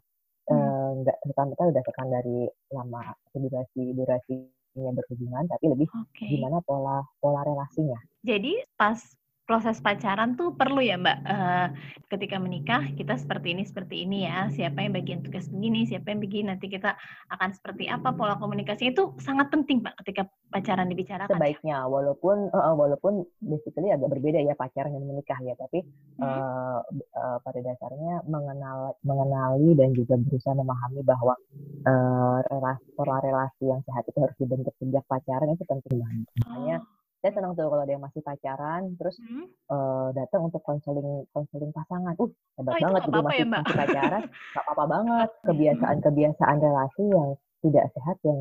hmm. 0.48 1.04
nggak 1.04 1.16
hmm. 1.20 1.24
uh, 1.24 1.28
serta-merta 1.30 1.63
berdasarkan 1.74 2.08
dari 2.10 2.38
lama 2.72 3.02
durasi 3.36 3.84
durasinya 3.92 4.92
berhubungan, 4.96 5.44
tapi 5.52 5.66
lebih 5.68 5.88
okay. 5.92 6.38
gimana 6.38 6.63
pola 6.63 7.04
pola 7.20 7.42
relasinya. 7.44 8.00
Jadi 8.24 8.56
pas 8.80 8.98
proses 9.44 9.84
pacaran 9.84 10.40
tuh 10.40 10.56
perlu 10.56 10.80
ya 10.80 10.96
Mbak. 10.96 11.18
Uh, 11.28 11.68
ketika 12.08 12.38
menikah 12.40 12.84
kita 12.96 13.20
seperti 13.20 13.52
ini 13.52 13.64
seperti 13.68 14.08
ini 14.08 14.24
ya. 14.24 14.48
Siapa 14.54 14.80
yang 14.80 14.96
bagian 14.96 15.20
tugas 15.20 15.52
begini, 15.52 15.84
siapa 15.84 16.16
yang 16.16 16.22
begini. 16.24 16.46
Nanti 16.56 16.72
kita 16.72 16.96
akan 17.28 17.50
seperti 17.52 17.92
apa 17.92 18.16
pola 18.16 18.40
komunikasi 18.40 18.96
itu 18.96 19.12
sangat 19.20 19.52
penting 19.52 19.84
Mbak 19.84 19.96
ketika 20.04 20.24
pacaran 20.48 20.88
dibicarakan. 20.88 21.36
Sebaiknya 21.36 21.84
walaupun 21.86 22.48
uh, 22.56 22.76
walaupun 22.76 23.28
basically 23.44 23.92
agak 23.92 24.10
berbeda 24.16 24.40
ya 24.40 24.56
pacaran 24.56 24.96
dan 24.96 25.04
menikah 25.04 25.40
ya, 25.44 25.54
tapi 25.60 25.84
hmm. 25.84 26.24
uh, 26.24 26.80
uh, 27.20 27.38
pada 27.44 27.60
dasarnya 27.60 28.24
mengenal 28.26 28.96
mengenali 29.04 29.76
dan 29.76 29.92
juga 29.92 30.16
berusaha 30.16 30.56
memahami 30.56 31.02
bahwa 31.04 31.36
uh, 31.84 32.40
relasi 32.48 32.88
pola 32.96 33.20
relasi 33.20 33.68
yang 33.68 33.84
sehat 33.84 34.08
itu 34.08 34.18
harus 34.24 34.38
dibentuk 34.40 34.74
sejak 34.80 35.04
pacaran 35.12 35.52
itu 35.52 35.68
penting 35.68 36.00
banget. 36.00 36.28
Makanya 36.48 36.78
oh 36.80 37.03
saya 37.24 37.40
senang 37.40 37.56
tuh 37.56 37.72
kalau 37.72 37.88
ada 37.88 37.96
yang 37.96 38.04
masih 38.04 38.20
pacaran 38.20 39.00
terus 39.00 39.16
hmm. 39.24 39.48
uh, 39.72 40.12
datang 40.12 40.52
untuk 40.52 40.60
konseling 40.60 41.24
konseling 41.32 41.72
pasangan 41.72 42.20
uh 42.20 42.32
hebat 42.60 42.76
oh, 42.76 42.80
banget 42.84 43.02
gitu 43.08 43.22
masih, 43.24 43.40
ya, 43.40 43.48
masih 43.48 43.76
pacaran 43.80 44.24
nggak 44.28 44.64
apa-apa 44.68 44.86
banget 44.92 45.30
kebiasaan-kebiasaan 45.48 46.58
relasi 46.60 47.04
yang 47.08 47.30
tidak 47.64 47.86
sehat 47.96 48.18
yang, 48.28 48.40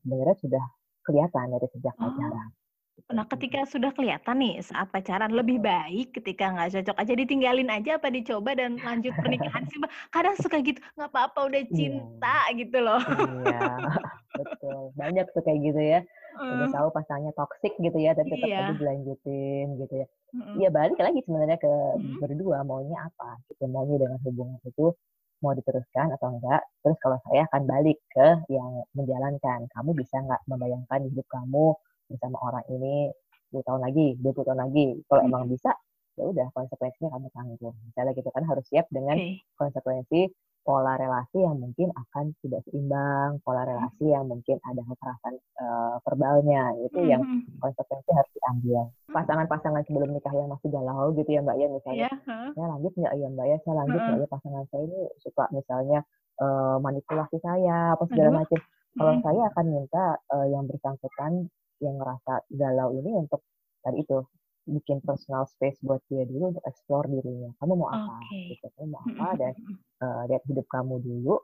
sebenarnya 0.00 0.36
sudah 0.40 0.64
kelihatan 1.04 1.46
dari 1.52 1.66
sejak 1.76 1.92
oh. 2.00 2.08
pacaran 2.08 2.48
Nah, 3.12 3.28
ketika 3.28 3.66
sudah 3.68 3.90
kelihatan 3.92 4.40
nih 4.40 4.62
saat 4.64 4.88
pacaran 4.88 5.32
lebih 5.32 5.60
baik 5.60 6.16
ketika 6.16 6.48
nggak 6.48 6.80
cocok 6.80 6.96
aja 6.96 7.12
ditinggalin 7.18 7.68
aja 7.68 8.00
apa 8.00 8.08
dicoba 8.08 8.56
dan 8.56 8.78
lanjut 8.80 9.12
pernikahan 9.20 9.64
sih, 9.68 9.80
Kadang 10.14 10.36
suka 10.38 10.60
gitu, 10.64 10.78
nggak 10.96 11.10
apa-apa 11.10 11.50
udah 11.50 11.62
iya. 11.66 11.72
cinta 11.72 12.38
yeah. 12.48 12.56
gitu 12.56 12.78
loh. 12.78 13.02
Iya, 13.02 13.68
betul. 14.38 14.80
Banyak 14.96 15.26
tuh 15.34 15.42
kayak 15.44 15.60
gitu 15.60 15.80
ya. 15.82 16.00
Udah 16.38 16.68
tahu 16.72 16.88
pasangannya 16.94 17.32
toksik 17.36 17.74
gitu 17.78 17.98
ya, 18.00 18.16
tapi 18.16 18.32
tetap 18.36 18.48
yeah. 18.48 18.68
aja 18.68 18.74
dilanjutin 18.78 19.66
gitu 19.80 19.94
ya. 20.04 20.06
Iya 20.32 20.68
mm 20.72 20.76
balik 20.76 20.98
lagi 21.00 21.20
sebenarnya 21.24 21.58
ke 21.60 21.72
mm 21.98 22.20
berdua 22.24 22.64
maunya 22.64 22.98
apa 23.04 23.36
gitu, 23.52 23.68
maunya 23.68 24.00
dengan 24.00 24.18
hubungan 24.24 24.60
itu 24.64 24.96
mau 25.42 25.52
diteruskan 25.52 26.14
atau 26.14 26.38
enggak. 26.38 26.62
Terus 26.86 26.96
kalau 27.02 27.18
saya 27.28 27.44
akan 27.50 27.62
balik 27.66 27.98
ke 28.14 28.26
yang 28.48 28.86
menjalankan. 28.94 29.66
Kamu 29.74 29.90
bisa 29.92 30.22
nggak 30.22 30.42
membayangkan 30.46 31.00
hidup 31.10 31.26
kamu 31.28 31.74
bersama 32.08 32.36
orang 32.46 32.64
ini 32.70 33.10
10 33.50 33.66
tahun 33.66 33.80
lagi, 33.84 34.06
20 34.22 34.48
tahun 34.48 34.60
lagi. 34.62 34.86
Kalau 35.10 35.20
hmm. 35.26 35.28
emang 35.28 35.44
bisa, 35.50 35.70
ya 36.16 36.24
udah 36.30 36.46
konsekuensinya 36.54 37.10
kamu 37.10 37.28
tanggung. 37.34 37.76
Misalnya 37.90 38.12
gitu 38.16 38.30
kan 38.30 38.44
harus 38.46 38.64
siap 38.70 38.86
dengan 38.88 39.18
okay. 39.18 39.42
konsekuensi 39.58 40.20
pola 40.62 40.94
relasi 40.94 41.42
yang 41.42 41.58
mungkin 41.58 41.90
akan 41.90 42.34
tidak 42.38 42.62
seimbang, 42.70 43.42
pola 43.42 43.66
relasi 43.66 44.14
yang 44.14 44.30
mungkin 44.30 44.62
ada 44.62 44.78
kekerasan 44.86 45.34
uh, 45.58 45.98
verbalnya, 46.06 46.74
itu 46.86 47.02
yang 47.02 47.22
Mhm. 47.26 47.58
konsekuensi 47.58 48.10
harus 48.14 48.30
diambil. 48.38 48.90
Pasangan-pasangan 49.10 49.82
sebelum 49.90 50.14
nikah 50.14 50.34
yang 50.34 50.50
masih 50.54 50.70
galau 50.70 51.10
gitu 51.18 51.30
ya 51.30 51.40
Mbak 51.42 51.56
ya, 51.58 51.66
misalnya, 51.66 52.06
Iya, 52.06 52.10
heeh. 52.14 52.48
saya 52.54 52.66
lanjut 52.78 52.92
nggak 52.94 53.14
ya 53.18 53.26
Mbak 53.34 53.46
ya, 53.50 53.56
saya 53.66 53.74
lanjut 53.82 54.00
nggak 54.02 54.16
Heeh. 54.18 54.26
ya 54.26 54.34
pasangan 54.34 54.64
saya 54.70 54.82
ini 54.86 55.00
suka 55.18 55.44
misalnya 55.50 55.98
uh, 56.38 56.76
manipulasi 56.78 57.36
saya, 57.42 57.98
apa 57.98 58.04
segala 58.06 58.28
Aduh. 58.30 58.38
macam. 58.46 58.60
Kalau 58.92 59.14
saya 59.24 59.42
akan 59.48 59.66
minta 59.72 60.04
uh, 60.30 60.46
yang 60.52 60.64
bersangkutan 60.68 61.32
yang 61.80 61.94
ngerasa 61.98 62.44
galau 62.54 62.92
ini 62.94 63.10
untuk 63.18 63.40
tadi 63.82 64.04
itu 64.04 64.20
bikin 64.66 65.02
personal 65.02 65.44
space 65.50 65.78
buat 65.82 66.00
dia 66.06 66.22
dulu 66.26 66.54
untuk 66.54 66.64
explore 66.66 67.06
dirinya. 67.10 67.50
Kamu 67.58 67.72
mau 67.74 67.90
apa? 67.90 68.14
Oke. 68.22 68.54
Gitu. 68.54 68.66
Kamu 68.78 68.86
mau 68.90 69.02
apa? 69.02 69.28
Dan 69.38 69.52
uh, 70.02 70.22
lihat 70.30 70.42
hidup 70.46 70.66
kamu 70.70 71.02
dulu 71.02 71.34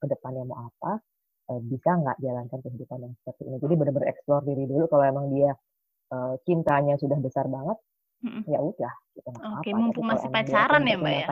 ke 0.00 0.06
depannya 0.08 0.44
mau 0.48 0.68
apa? 0.68 1.00
Uh, 1.48 1.60
bisa 1.64 1.96
nggak 1.96 2.16
jalankan 2.20 2.58
kehidupan 2.64 2.98
yang 3.04 3.12
seperti 3.24 3.42
ini? 3.48 3.56
Jadi 3.60 3.74
benar-benar 3.76 4.08
explore 4.12 4.44
diri 4.44 4.64
dulu. 4.68 4.84
Kalau 4.88 5.04
emang 5.04 5.26
dia 5.32 5.50
uh, 6.12 6.34
cintanya 6.44 6.96
sudah 7.00 7.18
besar 7.20 7.46
banget, 7.48 7.78
Mhm. 8.18 8.50
ya 8.50 8.58
udah, 8.58 8.92
gitu 9.14 9.28
Oke, 9.30 9.38
apa-apa. 9.38 9.62
Tapi 9.62 9.70
mumpung 9.78 10.06
masih 10.10 10.28
pacaran 10.34 10.82
ya, 10.90 10.96
Mbak, 10.98 11.14
ya? 11.22 11.26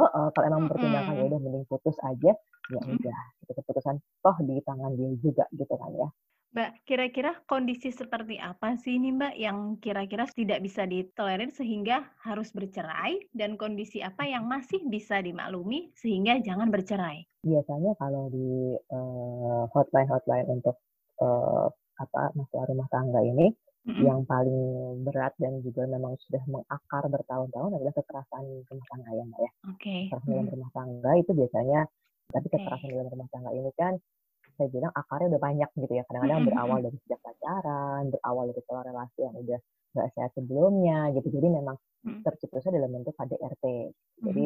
oh, 0.00 0.08
oh, 0.08 0.26
kalau 0.32 0.44
emang 0.48 0.62
mempertimbangkan 0.64 1.12
ya 1.12 1.20
Mhm. 1.20 1.28
udah 1.28 1.40
mending 1.44 1.64
putus 1.68 1.96
aja, 2.00 2.32
ya 2.72 2.80
udah. 2.80 3.18
Itu 3.44 3.52
keputusan 3.52 3.96
toh 4.24 4.36
di 4.48 4.56
tangan 4.64 4.92
dia 4.96 5.10
juga 5.20 5.44
gitu 5.52 5.74
kan 5.76 5.92
ya. 5.92 6.08
Mbak, 6.54 6.70
kira-kira 6.88 7.32
kondisi 7.44 7.90
seperti 7.90 8.38
apa 8.38 8.78
sih 8.78 8.96
ini 8.96 9.12
Mbak 9.12 9.34
yang 9.36 9.58
kira-kira 9.82 10.24
tidak 10.30 10.62
bisa 10.62 10.86
ditolerir 10.86 11.50
sehingga 11.52 12.06
harus 12.22 12.54
bercerai 12.54 13.18
dan 13.34 13.58
kondisi 13.58 14.00
apa 14.00 14.24
yang 14.24 14.46
masih 14.46 14.80
bisa 14.86 15.20
dimaklumi 15.20 15.90
sehingga 15.98 16.38
jangan 16.40 16.70
bercerai? 16.72 17.26
Biasanya 17.44 17.92
kalau 18.00 18.32
di 18.32 18.72
uh, 18.78 19.68
hotline-hotline 19.74 20.48
untuk 20.48 20.78
uh, 21.20 21.68
apa 21.96 22.32
masalah 22.36 22.66
rumah 22.70 22.88
tangga 22.92 23.22
ini 23.24 23.48
Mhm. 23.86 24.02
yang 24.02 24.26
paling 24.26 24.58
berat 25.06 25.30
dan 25.38 25.62
juga 25.62 25.86
memang 25.86 26.18
sudah 26.26 26.42
mengakar 26.50 27.06
bertahun-tahun 27.06 27.70
adalah 27.70 27.94
kekerasan 27.94 28.66
rumah 28.66 28.86
tangga 28.90 29.10
ya 29.14 29.22
Mbak 29.22 29.40
ya. 29.46 29.50
Oke. 29.70 29.96
Kekerasan 30.10 30.26
dalam 30.34 30.42
Mhm. 30.50 30.54
rumah 30.58 30.70
tangga 30.74 31.10
itu 31.22 31.30
biasanya 31.30 31.80
tapi 32.34 32.46
kekerasan 32.50 32.90
dalam 32.90 33.08
rumah 33.14 33.28
tangga 33.30 33.50
ini 33.54 33.70
kan 33.78 33.94
saya 34.56 34.68
bilang 34.72 34.92
akarnya 34.92 35.28
udah 35.36 35.42
banyak 35.42 35.70
gitu 35.76 35.92
ya. 35.92 36.02
Kadang-kadang 36.08 36.40
berawal 36.48 36.78
dari 36.84 36.96
sejak 37.04 37.20
pacaran, 37.22 38.02
berawal 38.12 38.44
dari 38.50 38.62
pola 38.64 38.82
relasi 38.84 39.18
yang 39.22 39.34
udah 39.36 39.58
nggak 39.96 40.08
sehat 40.12 40.30
sebelumnya 40.36 40.98
gitu. 41.16 41.28
Jadi 41.32 41.48
memang 41.48 41.76
Mhm. 42.04 42.22
tercetusnya 42.22 42.76
dalam 42.78 42.90
bentuk 42.94 43.14
KDRT. 43.18 43.64
Jadi 44.22 44.44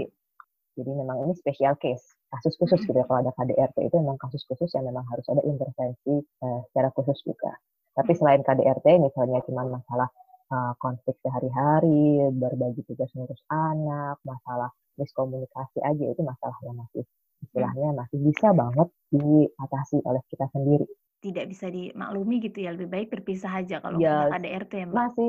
jadi 0.79 0.91
memang 0.97 1.27
ini 1.27 1.35
special 1.37 1.75
case, 1.77 2.15
kasus 2.31 2.55
khusus 2.57 2.81
gitu 2.87 2.95
ya. 2.95 3.05
Kalau 3.05 3.21
ada 3.21 3.35
KDRT 3.35 3.91
itu 3.91 3.97
memang 4.01 4.17
kasus 4.17 4.47
khusus 4.47 4.71
yang 4.73 4.87
memang 4.87 5.05
harus 5.11 5.27
ada 5.29 5.43
intervensi 5.45 6.25
uh, 6.41 6.61
secara 6.71 6.89
khusus 6.95 7.19
juga. 7.27 7.53
Tapi 7.93 8.13
selain 8.17 8.41
KDRT 8.47 9.03
misalnya 9.03 9.43
cuma 9.45 9.67
masalah 9.67 10.09
uh, 10.55 10.73
konflik 10.79 11.19
sehari-hari, 11.21 12.23
berbagi 12.33 12.87
tugas 12.87 13.11
ngurus 13.13 13.43
anak, 13.51 14.23
masalah 14.25 14.71
miskomunikasi 14.97 15.83
aja 15.83 16.05
itu 16.07 16.23
masalah 16.23 16.57
yang 16.65 16.79
masih. 16.79 17.05
Istilahnya 17.45 17.89
masih 17.97 18.19
bisa 18.21 18.49
banget 18.53 18.89
diatasi 19.11 19.97
oleh 20.05 20.23
kita 20.31 20.47
sendiri. 20.53 20.87
Tidak 21.21 21.45
bisa 21.53 21.69
dimaklumi 21.69 22.41
gitu 22.41 22.65
ya, 22.65 22.73
lebih 22.73 22.89
baik 22.89 23.09
berpisah 23.13 23.53
aja 23.61 23.77
kalau 23.85 24.01
Ya, 24.01 24.25
KDRT 24.33 24.73
ya 24.73 24.87
Mbak? 24.89 24.95
masih 24.97 25.29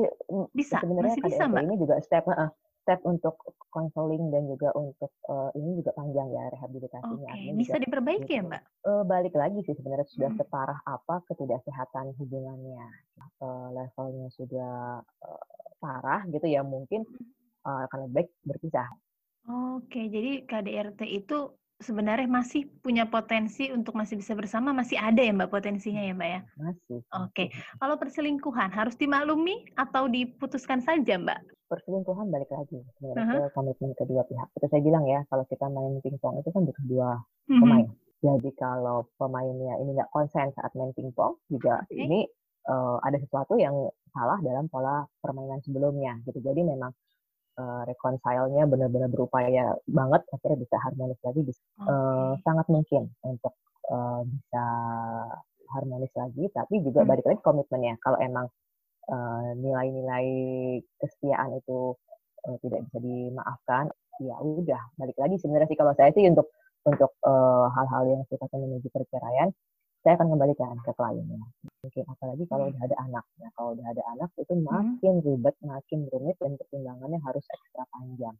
Bisa? 0.56 0.78
sebenarnya 0.80 1.12
Masih 1.12 1.22
bisa 1.28 1.42
Mbak? 1.52 1.62
ini 1.68 1.74
juga 1.76 1.94
step 2.00 2.24
heeh, 2.32 2.50
step 2.82 3.00
untuk 3.04 3.34
konseling 3.68 4.24
dan 4.32 4.42
juga 4.48 4.68
untuk 4.72 5.12
uh, 5.28 5.52
ini 5.52 5.70
juga 5.84 5.92
panjang 5.92 6.28
ya 6.32 6.44
rehabilitasinya. 6.48 7.28
Oke, 7.28 7.32
Artinya 7.36 7.54
bisa 7.60 7.74
juga 7.76 7.84
diperbaiki 7.84 8.32
ya 8.32 8.40
gitu. 8.40 8.48
Mbak? 8.48 8.62
Uh, 8.82 9.02
balik 9.06 9.34
lagi 9.36 9.58
sih 9.62 9.74
sebenarnya 9.76 10.08
sudah 10.08 10.30
Mhm. 10.32 10.38
separah 10.40 10.78
apa 10.88 11.14
ketidaksehatan 11.28 12.06
hubungannya. 12.18 12.86
Uh, 13.38 13.68
levelnya 13.76 14.28
sudah 14.32 14.74
uh, 15.04 15.44
parah 15.76 16.24
gitu 16.26 16.46
ya 16.48 16.64
mungkin 16.64 17.04
uh, 17.68 17.84
akan 17.86 18.08
lebih 18.08 18.14
baik 18.16 18.28
berpisah. 18.48 18.88
Oke, 19.76 20.06
jadi 20.06 20.46
KDRT 20.46 21.00
itu 21.04 21.38
sebenarnya 21.82 22.24
masih 22.24 22.70
punya 22.80 23.04
potensi 23.04 23.68
untuk 23.74 23.92
masih 23.98 24.16
bisa 24.16 24.32
bersama, 24.32 24.70
masih 24.70 24.96
ada 24.96 25.18
ya 25.18 25.34
Mbak 25.34 25.50
potensinya 25.50 26.00
ya 26.00 26.14
Mbak 26.14 26.30
ya? 26.30 26.40
Masih, 26.56 26.98
Oke, 27.18 27.50
masih. 27.50 27.76
kalau 27.82 27.94
perselingkuhan 27.98 28.70
harus 28.70 28.94
dimaklumi 28.96 29.66
atau 29.74 30.06
diputuskan 30.06 30.80
saja 30.80 31.18
Mbak? 31.18 31.40
Perselingkuhan 31.68 32.30
balik 32.30 32.48
lagi 32.52 32.78
sebenarnya 32.96 33.48
ke 33.48 33.54
komitmen 33.56 33.92
kedua 33.98 34.22
pihak. 34.24 34.48
Seperti 34.54 34.68
saya 34.70 34.82
bilang 34.86 35.04
ya, 35.04 35.20
kalau 35.28 35.44
kita 35.44 35.66
main 35.68 35.98
pingpong 36.00 36.40
itu 36.40 36.48
kan 36.54 36.62
butuh 36.64 36.84
dua 36.88 37.10
Mhm. 37.50 37.60
pemain. 37.60 37.86
Jadi 38.22 38.50
kalau 38.54 39.10
pemainnya 39.18 39.74
ini 39.82 39.98
nggak 39.98 40.14
konsen 40.14 40.54
saat 40.54 40.70
main 40.78 40.94
pingpong, 40.94 41.34
juga 41.50 41.82
Oke. 41.90 41.98
ini 41.98 42.22
uh, 42.70 43.02
ada 43.02 43.18
sesuatu 43.18 43.58
yang 43.58 43.74
salah 44.14 44.38
dalam 44.38 44.70
pola 44.70 45.02
permainan 45.18 45.58
sebelumnya 45.66 46.22
gitu. 46.22 46.38
Jadi 46.38 46.62
memang 46.62 46.94
uh, 47.58 47.82
reconcile-nya 47.88 48.64
benar-benar 48.68 49.08
berupaya 49.12 49.76
banget 49.88 50.22
akhirnya 50.32 50.58
bisa 50.64 50.76
harmonis 50.80 51.20
lagi, 51.24 51.40
bisa, 51.44 51.60
uh, 51.84 52.36
Oke. 52.36 52.42
sangat 52.46 52.66
mungkin 52.72 53.02
untuk 53.24 53.54
uh, 53.92 54.22
bisa 54.24 54.64
harmonis 55.72 56.12
lagi. 56.16 56.44
Tapi 56.52 56.84
juga 56.84 57.04
Hmm. 57.04 57.10
balik 57.10 57.24
lagi 57.28 57.40
komitmennya. 57.44 57.94
Kalau 58.00 58.18
emang 58.20 58.46
uh, 59.08 59.50
nilai-nilai 59.56 60.28
kesetiaan 61.00 61.58
itu 61.58 61.96
uh, 62.48 62.56
tidak 62.60 62.84
bisa 62.88 62.98
dimaafkan, 63.00 63.84
ya 64.20 64.36
udah 64.38 64.82
balik 65.00 65.16
lagi 65.16 65.40
sebenarnya 65.40 65.68
sih 65.72 65.78
kalau 65.80 65.92
saya 65.96 66.12
sih 66.12 66.28
untuk 66.28 66.52
untuk 66.82 67.14
uh, 67.22 67.70
hal-hal 67.78 68.02
yang 68.10 68.22
sifatnya 68.26 68.58
menuju 68.58 68.90
perceraian, 68.90 69.54
saya 70.02 70.18
akan 70.18 70.34
kembalikan 70.34 70.74
ke 70.82 70.90
kliennya. 70.98 71.42
Mungkin 71.82 72.04
apalagi 72.10 72.44
kalau 72.50 72.66
Hmm. 72.66 72.74
udah 72.74 72.82
ada 72.90 72.96
anak. 73.06 73.24
Nah, 73.38 73.50
kalau 73.54 73.70
udah 73.78 73.86
ada 73.86 74.02
anak 74.10 74.30
itu 74.34 74.52
Mhm. 74.54 74.66
makin 74.66 75.14
ribet, 75.22 75.56
makin 75.62 76.00
rumit 76.10 76.36
dan 76.42 76.58
pertimbangannya 76.58 77.18
harus 77.22 77.46
ekstra 77.46 77.86
panjang. 77.94 78.34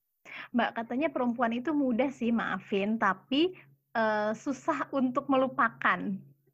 Mbak, 0.54 0.70
katanya 0.74 1.08
perempuan 1.10 1.52
itu 1.54 1.70
mudah 1.70 2.10
sih 2.10 2.34
maafin, 2.34 2.98
tapi 2.98 3.54
eh, 3.92 4.32
susah 4.32 4.88
untuk 4.96 5.28
melupakan. 5.28 6.00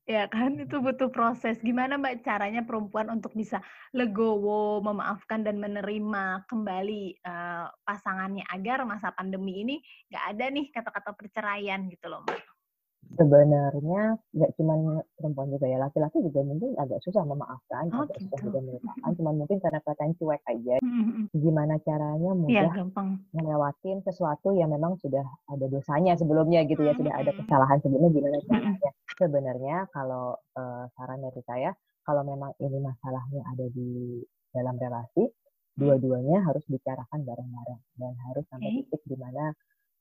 Ya 0.09 0.25
kan? 0.27 0.59
Itu 0.59 0.81
butuh 0.83 1.13
proses. 1.13 1.61
Gimana 1.63 1.95
Mbak 1.95 2.27
caranya 2.27 2.67
perempuan 2.67 3.13
untuk 3.13 3.31
bisa 3.37 3.63
legowo, 3.95 4.81
memaafkan 4.83 5.47
dan 5.47 5.61
menerima 5.63 6.49
kembali 6.51 7.21
eh, 7.23 7.67
pasangannya 7.87 8.43
agar 8.51 8.83
masa 8.89 9.15
pandemi 9.15 9.63
ini 9.63 9.77
nggak 10.11 10.25
ada 10.35 10.45
nih 10.51 10.67
kata-kata 10.75 11.13
perceraian 11.15 11.87
gitu 11.93 12.09
loh 12.11 12.25
Mbak? 12.27 12.41
Sebenarnya 13.09 14.21
nggak 14.37 14.53
cuma 14.61 15.01
perempuan 15.17 15.49
juga 15.51 15.67
ya, 15.67 15.81
laki-laki 15.81 16.21
juga 16.23 16.45
mungkin 16.45 16.77
agak 16.77 17.01
susah 17.03 17.25
memaafkan, 17.25 17.89
Oh 17.91 18.05
agak 18.05 18.21
susah 18.21 18.39
gitu. 18.39 18.47
juga 18.53 18.59
melupakan, 18.63 19.11
cuman 19.17 19.35
mungkin 19.43 19.57
karena 19.59 19.81
kelihatan 19.83 20.11
cuek 20.21 20.43
aja. 20.47 20.77
Mhm, 20.85 21.03
mhm. 21.03 21.23
Gimana 21.35 21.75
caranya 21.83 22.31
Iya 22.31 22.39
mudah 22.39 22.73
gampang. 22.77 23.09
ngelewatin 23.33 23.99
sesuatu 24.05 24.53
yang 24.55 24.71
memang 24.71 25.01
sudah 25.01 25.25
ada 25.49 25.67
dosanya 25.67 26.15
sebelumnya 26.15 26.63
gitu 26.69 26.85
ya, 26.85 26.93
sudah 26.95 27.15
ada 27.17 27.31
kesalahan 27.33 27.79
sebelumnya 27.81 28.11
gimana 28.13 28.39
caranya. 28.45 28.91
Sebenarnya 29.19 29.77
kalau 29.91 30.37
uh, 30.55 30.85
saran 30.95 31.19
dari 31.25 31.43
saya, 31.43 31.71
kalau 32.05 32.23
memang 32.23 32.55
ini 32.61 32.79
masalahnya 32.79 33.43
ada 33.51 33.67
di 33.73 34.21
dalam 34.53 34.79
relasi, 34.79 35.27
dua-duanya 35.75 36.45
harus 36.45 36.63
bicarakan 36.71 37.25
bareng-bareng 37.25 37.81
dan 37.99 38.13
harus 38.31 38.45
sampai 38.53 38.79
titik 38.79 39.03
di 39.07 39.17
mana 39.19 39.51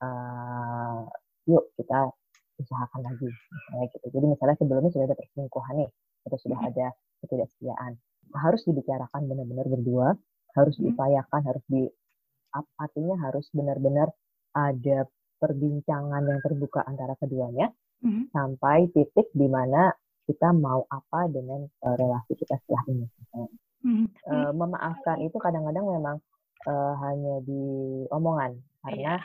uh, 0.02 1.02
yuk 1.46 1.66
kita 1.74 2.12
usahakan 2.58 3.00
lagi 3.06 3.28
misalnya 3.30 3.86
gitu. 3.94 4.06
Jadi 4.10 4.26
misalnya 4.26 4.56
sebelumnya 4.58 4.90
sudah 4.90 5.06
ada 5.06 5.16
perselingkuhan 5.16 5.74
nih, 5.78 5.90
atau 6.26 6.38
sudah 6.42 6.58
ada 6.60 6.86
ketidaksetiaan, 7.24 7.92
harus 8.34 8.60
dibicarakan 8.66 9.20
benar-benar 9.30 9.66
berdua, 9.70 10.08
harus 10.58 10.74
Mhm. 10.76 10.82
diupayakan, 10.90 11.40
harus 11.46 11.64
di 11.70 11.82
artinya 12.80 13.16
harus 13.28 13.46
benar-benar 13.52 14.08
ada 14.56 15.04
perbincangan 15.38 16.24
yang 16.26 16.40
terbuka 16.42 16.82
antara 16.82 17.14
keduanya 17.20 17.70
Mhm. 18.02 18.34
sampai 18.34 18.90
titik 18.90 19.30
di 19.30 19.46
mana 19.46 19.92
kita 20.26 20.50
mau 20.52 20.84
apa 20.90 21.30
dengan 21.30 21.64
uh, 21.84 21.94
relasi 21.96 22.34
kita 22.36 22.58
setelah 22.64 22.84
ini. 22.90 23.06
Mhm. 23.84 24.06
Uh, 24.26 24.52
memaafkan 24.52 25.22
itu 25.22 25.38
kadang-kadang 25.38 25.86
memang 25.86 26.16
uh, 26.66 26.94
hanya 27.06 27.38
di 27.46 27.62
omongan 28.10 28.58
karena 28.82 29.20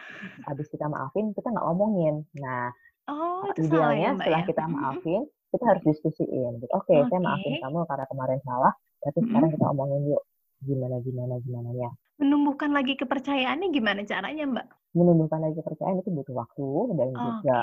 habis 0.45 0.69
kita 0.69 0.85
maafin 0.85 1.33
kita 1.33 1.49
nggak 1.49 1.65
ngomongin. 1.65 2.23
Nah, 2.37 2.69
Oh, 3.11 3.43
itu 3.51 3.67
salah 3.67 3.91
ya 3.91 4.07
idealnya 4.07 4.09
Mbak 4.15 4.23
setelah 4.23 4.41
ya? 4.41 4.47
kita 4.47 4.63
maafin 4.71 5.21
kita 5.53 5.63
harus 5.69 5.83
diskusiin. 5.85 6.51
Gitu. 6.57 6.73
Oke, 6.73 6.95
saya 6.97 7.19
maafin 7.21 7.53
kamu 7.61 7.85
karena 7.85 8.05
kemarin 8.09 8.39
salah, 8.41 8.73
tapi 9.05 9.19
sekarang 9.21 9.49
Mhm. 9.53 9.55
kita 9.59 9.65
omongin 9.69 10.01
yuk 10.09 10.23
gimana 10.63 10.95
gimana 11.05 11.33
gimana 11.43 11.69
ya. 11.77 11.89
Menumbuhkan 12.17 12.71
lagi 12.73 12.93
kepercayaannya 12.97 13.67
gimana 13.69 14.01
caranya 14.07 14.43
Mbak? 14.49 14.67
Menumbuhkan 14.97 15.39
lagi 15.43 15.55
kepercayaan 15.61 16.01
itu 16.01 16.09
butuh 16.09 16.35
waktu 16.39 16.67
dan 16.97 17.07
juga 17.13 17.29
Oke. 17.29 17.57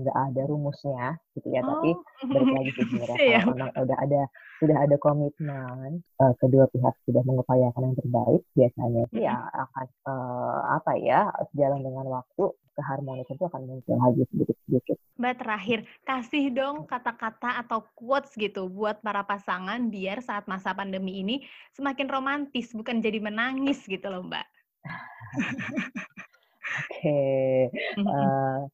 nggak 0.00 0.16
uh, 0.16 0.24
ada 0.28 0.42
rumusnya 0.48 1.16
gitu 1.36 1.48
ya, 1.52 1.60
oh. 1.64 1.68
tapi 1.76 1.90
balik 2.28 2.52
lagi 2.52 2.70
sebenarnya 2.76 3.16
yeah. 3.20 3.42
kalau 3.44 3.56
memang 3.56 3.72
udah 3.72 3.98
ada 4.00 4.22
sudah 4.62 4.78
ada 4.78 4.94
komitmen 5.02 6.06
uh, 6.22 6.34
kedua 6.38 6.70
pihak 6.70 6.94
sudah 7.02 7.26
mengupayakan 7.26 7.82
yang 7.90 7.96
terbaik 7.98 8.42
biasanya 8.54 9.02
sih 9.10 9.26
ya 9.26 9.34
akan 9.50 9.86
uh, 10.06 10.78
apa 10.78 10.92
ya 11.02 11.34
jalan 11.58 11.82
dengan 11.82 12.06
waktu 12.06 12.54
keharmonisan 12.72 13.36
itu 13.36 13.44
akan 13.44 13.62
muncul 13.68 13.96
lagi 14.00 14.24
sedikit-sedikit. 14.32 14.96
Mbak 15.20 15.34
terakhir, 15.44 15.78
kasih 16.08 16.44
dong 16.52 16.88
kata-kata 16.88 17.60
atau 17.60 17.84
quotes 17.92 18.32
gitu 18.34 18.68
buat 18.72 19.04
para 19.04 19.22
pasangan 19.28 19.92
biar 19.92 20.24
saat 20.24 20.48
masa 20.48 20.72
pandemi 20.72 21.20
ini 21.20 21.44
semakin 21.76 22.08
romantis, 22.08 22.72
bukan 22.72 23.04
jadi 23.04 23.20
menangis 23.20 23.84
gitu 23.84 24.08
loh 24.08 24.24
Mbak. 24.24 24.46
Oke, 26.72 27.04
okay. 27.04 27.68
uh, 28.00 28.64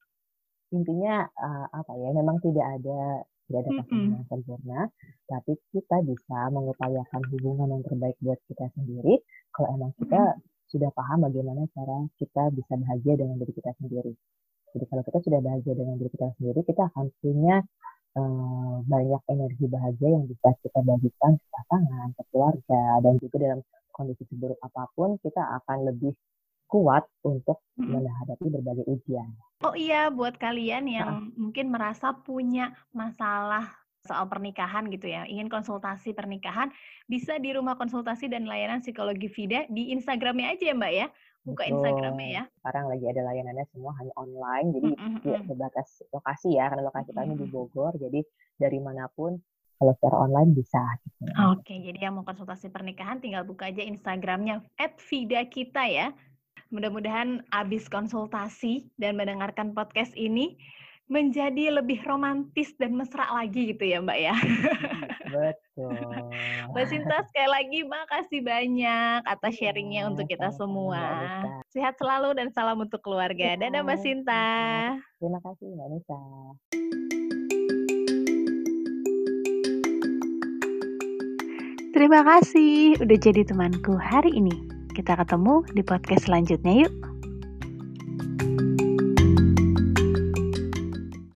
intinya 0.71 1.27
uh, 1.35 1.67
apa 1.75 1.93
ya 1.99 2.15
memang 2.15 2.39
tidak 2.39 2.67
ada 2.79 3.27
tidak 3.49 3.61
ada 3.65 3.71
pasangan 3.81 3.97
mm 3.97 4.05
-hmm. 4.05 4.15
yang 4.15 4.27
sempurna 4.29 4.81
tapi 5.25 5.53
kita 5.73 5.97
bisa 6.05 6.39
mengupayakan 6.53 7.23
hubungan 7.33 7.69
yang 7.73 7.83
terbaik 7.89 8.17
buat 8.21 8.41
kita 8.47 8.67
sendiri 8.77 9.15
kalau 9.57 9.69
emang 9.75 9.93
kita 9.97 10.21
mm 10.21 10.33
-hmm. 10.37 10.69
sudah 10.69 10.91
paham 10.93 11.19
bagaimana 11.25 11.63
cara 11.73 11.99
kita 12.21 12.43
bisa 12.53 12.73
bahagia 12.77 13.15
dengan 13.17 13.37
diri 13.41 13.53
kita 13.57 13.73
sendiri 13.81 14.13
jadi 14.77 14.85
kalau 14.85 15.03
kita 15.03 15.19
sudah 15.25 15.41
bahagia 15.41 15.73
dengan 15.73 15.95
diri 15.97 16.11
kita 16.13 16.29
sendiri 16.37 16.61
kita 16.69 16.83
akan 16.93 17.07
punya 17.25 17.57
uh, 18.21 18.77
banyak 18.85 19.23
energi 19.33 19.65
bahagia 19.65 20.09
yang 20.13 20.25
bisa 20.29 20.49
kita 20.61 20.81
bagikan 20.85 21.33
ke 21.41 21.47
pasangan 21.49 22.09
ke 22.13 22.23
keluarga 22.29 22.83
dan 23.01 23.15
juga 23.17 23.37
dalam 23.41 23.61
kondisi 23.97 24.23
seburuk 24.31 24.61
apa 24.63 24.87
pun 24.95 25.19
kita 25.25 25.43
akan 25.43 25.91
lebih 25.91 26.15
kuat 26.69 27.09
untuk 27.25 27.65
hmm. 27.81 27.89
menghadapi 27.89 28.47
berbagai 28.53 28.85
ujian. 28.87 29.33
Oh 29.65 29.75
iya, 29.75 30.13
buat 30.13 30.37
kalian 30.39 30.87
yang 30.87 31.11
nah. 31.27 31.35
mungkin 31.35 31.73
merasa 31.73 32.15
punya 32.15 32.77
masalah 32.95 33.67
soal 34.07 34.25
pernikahan 34.31 34.89
gitu 34.89 35.11
ya, 35.11 35.29
ingin 35.29 35.53
konsultasi 35.53 36.17
pernikahan, 36.17 36.73
bisa 37.11 37.37
di 37.37 37.53
rumah 37.53 37.77
konsultasi 37.77 38.31
dan 38.31 38.49
layanan 38.49 38.81
psikologi 38.81 39.29
Vida 39.29 39.69
di 39.69 39.93
Instagramnya 39.93 40.55
aja 40.55 40.73
ya 40.73 40.75
Mbak 40.79 40.93
ya, 40.95 41.07
buka 41.45 41.63
Betul. 41.67 41.73
Instagramnya 41.77 42.29
ya. 42.31 42.43
Sekarang 42.63 42.85
lagi 42.89 43.05
ada 43.05 43.21
layanannya 43.29 43.67
semua 43.69 43.93
hanya 44.01 44.15
online, 44.17 44.69
jadi 44.73 44.89
mm 44.89 44.97
-hmm. 44.97 45.21
tidak 45.27 45.43
terbatas 45.51 45.89
lokasi 46.09 46.49
ya, 46.57 46.65
karena 46.73 46.85
lokasi 46.89 47.11
kami 47.13 47.33
di 47.37 47.47
Bogor, 47.51 47.93
jadi 48.01 48.21
dari 48.57 48.79
mana 48.81 49.11
pun 49.13 49.37
kalau 49.79 49.93
secara 49.95 50.17
online 50.27 50.51
bisa. 50.59 50.83
Gitu. 51.07 51.23
Oke, 51.55 51.75
jadi 51.79 51.99
yang 52.11 52.19
mau 52.19 52.27
konsultasi 52.27 52.67
pernikahan 52.75 53.23
tinggal 53.23 53.47
buka 53.47 53.71
aja 53.71 53.83
Instagramnya 53.83 54.67
@vida 55.07 55.41
kita 55.47 55.87
ya. 55.87 56.11
Mudah-mudahan 56.69 57.41
abis 57.49 57.89
konsultasi 57.89 58.93
dan 59.01 59.17
mendengarkan 59.17 59.73
podcast 59.73 60.13
ini 60.13 60.61
menjadi 61.09 61.81
lebih 61.81 62.05
romantis 62.05 62.77
dan 62.77 62.93
mesra 62.93 63.25
lagi 63.33 63.73
gitu 63.73 63.81
ya 63.89 64.05
Mbak 64.05 64.19
ya. 64.21 64.37
Betul. 65.33 65.97
Mbak 66.77 66.87
Sinta 66.93 67.25
sekali 67.33 67.49
lagi 67.49 67.81
makasih 67.89 68.41
banyak 68.45 69.21
atas 69.25 69.57
iya, 69.57 69.73
sharingnya 69.73 70.13
untuk 70.13 70.29
kita 70.29 70.53
semua. 70.53 71.01
Sehat 71.73 71.97
selalu 71.97 72.37
dan 72.37 72.53
salam 72.53 72.85
untuk 72.85 73.01
keluarga. 73.01 73.57
Iya, 73.57 73.61
Dadah 73.65 73.81
Mbak 73.89 73.99
Sinta. 74.05 74.47
Terima 75.17 75.41
kasih 75.41 75.67
Mbak 75.73 75.89
Nisa. 75.97 76.21
Terima 81.97 82.21
kasih 82.21 83.01
udah 83.01 83.19
jadi 83.19 83.43
temanku 83.49 83.97
hari 83.97 84.37
ini. 84.37 84.78
Kita 84.99 85.15
ketemu 85.15 85.63
di 85.79 85.87
podcast 85.87 86.27
selanjutnya 86.27 86.75
yuk. 86.75 87.08